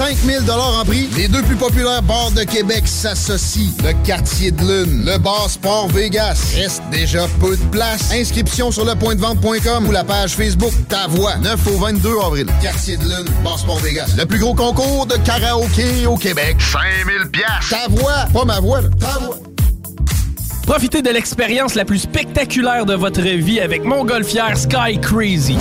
[0.00, 1.10] 5000 en prix.
[1.14, 3.70] Les deux plus populaires bars de Québec s'associent.
[3.84, 6.54] Le quartier de lune, le bar Sport Vegas.
[6.56, 8.10] Reste déjà peu de place.
[8.10, 11.36] Inscription sur lepointdevente.com ou la page Facebook Ta voix.
[11.36, 12.46] 9 au 22 avril.
[12.62, 14.14] Quartier de lune, bar Sport Vegas.
[14.16, 16.56] Le plus gros concours de karaoké au Québec.
[16.58, 17.68] 5000 pièces.
[17.68, 18.88] Ta voix, pas ma voix, là.
[18.98, 19.36] ta voix.
[20.66, 25.58] Profitez de l'expérience la plus spectaculaire de votre vie avec Montgolfière Sky Crazy.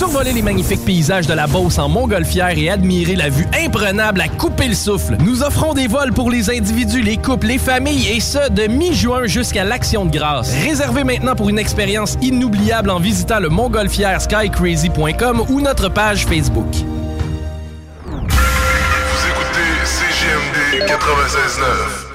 [0.00, 4.28] Survoler les magnifiques paysages de la Beauce en Montgolfière et admirer la vue imprenable à
[4.28, 5.18] couper le souffle.
[5.20, 9.26] Nous offrons des vols pour les individus, les couples, les familles et ce, de mi-juin
[9.26, 10.54] jusqu'à l'Action de grâce.
[10.64, 16.74] Réservez maintenant pour une expérience inoubliable en visitant le montgolfièreskycrazy.com ou notre page Facebook.
[18.06, 18.16] Vous
[19.28, 22.09] écoutez CGMD 96.9.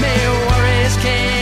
[0.00, 1.33] may worries came.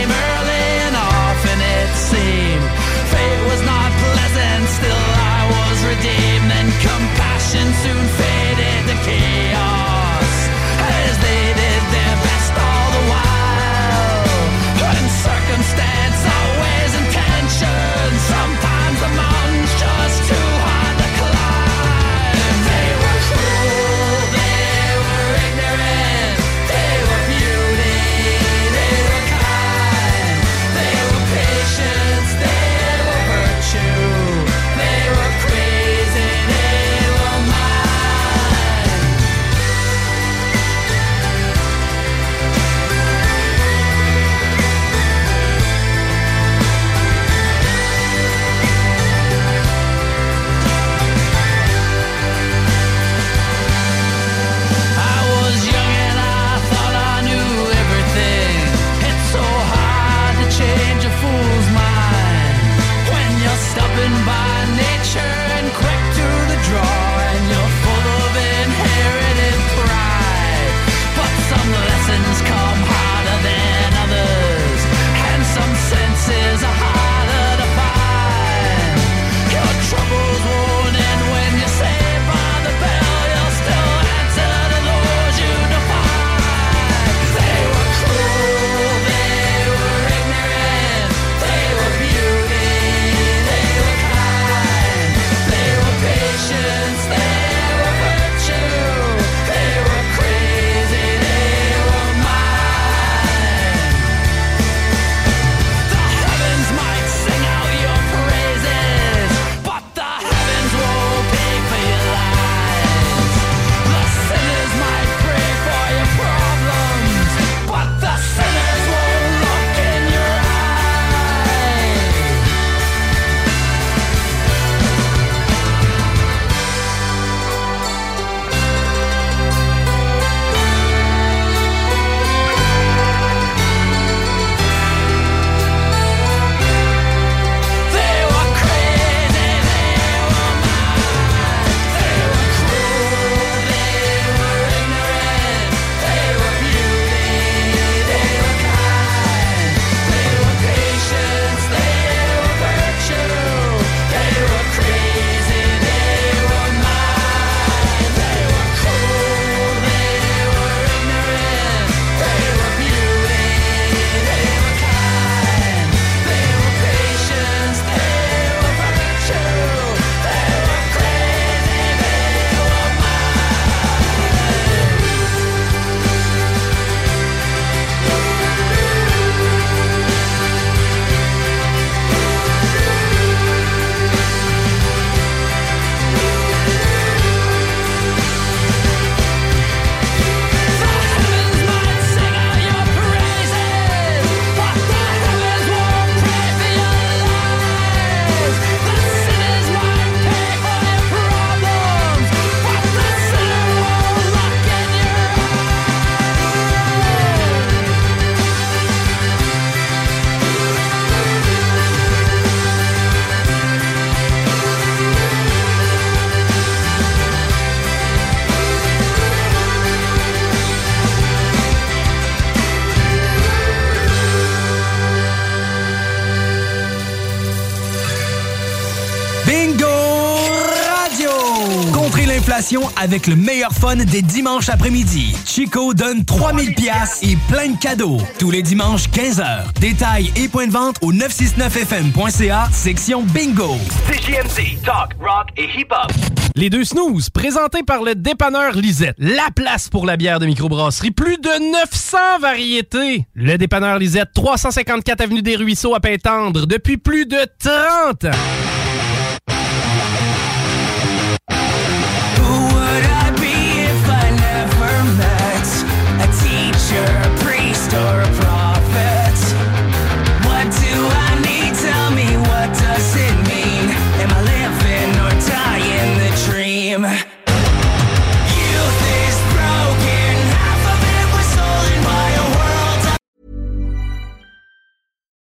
[233.03, 235.35] Avec le meilleur fun des dimanches après-midi.
[235.45, 238.17] Chico donne 3000 pièces et plein de cadeaux.
[238.39, 239.73] Tous les dimanches 15h.
[239.81, 243.75] Détails et points de vente au 969fm.ca, section bingo.
[244.09, 246.13] CJMD, talk, rock et hip-hop.
[246.55, 249.15] Les deux snooze, présentés par le dépanneur Lisette.
[249.17, 251.11] La place pour la bière de microbrasserie.
[251.11, 253.25] Plus de 900 variétés.
[253.33, 258.72] Le dépanneur Lisette, 354 Avenue des Ruisseaux à Pintendre, depuis plus de 30 ans.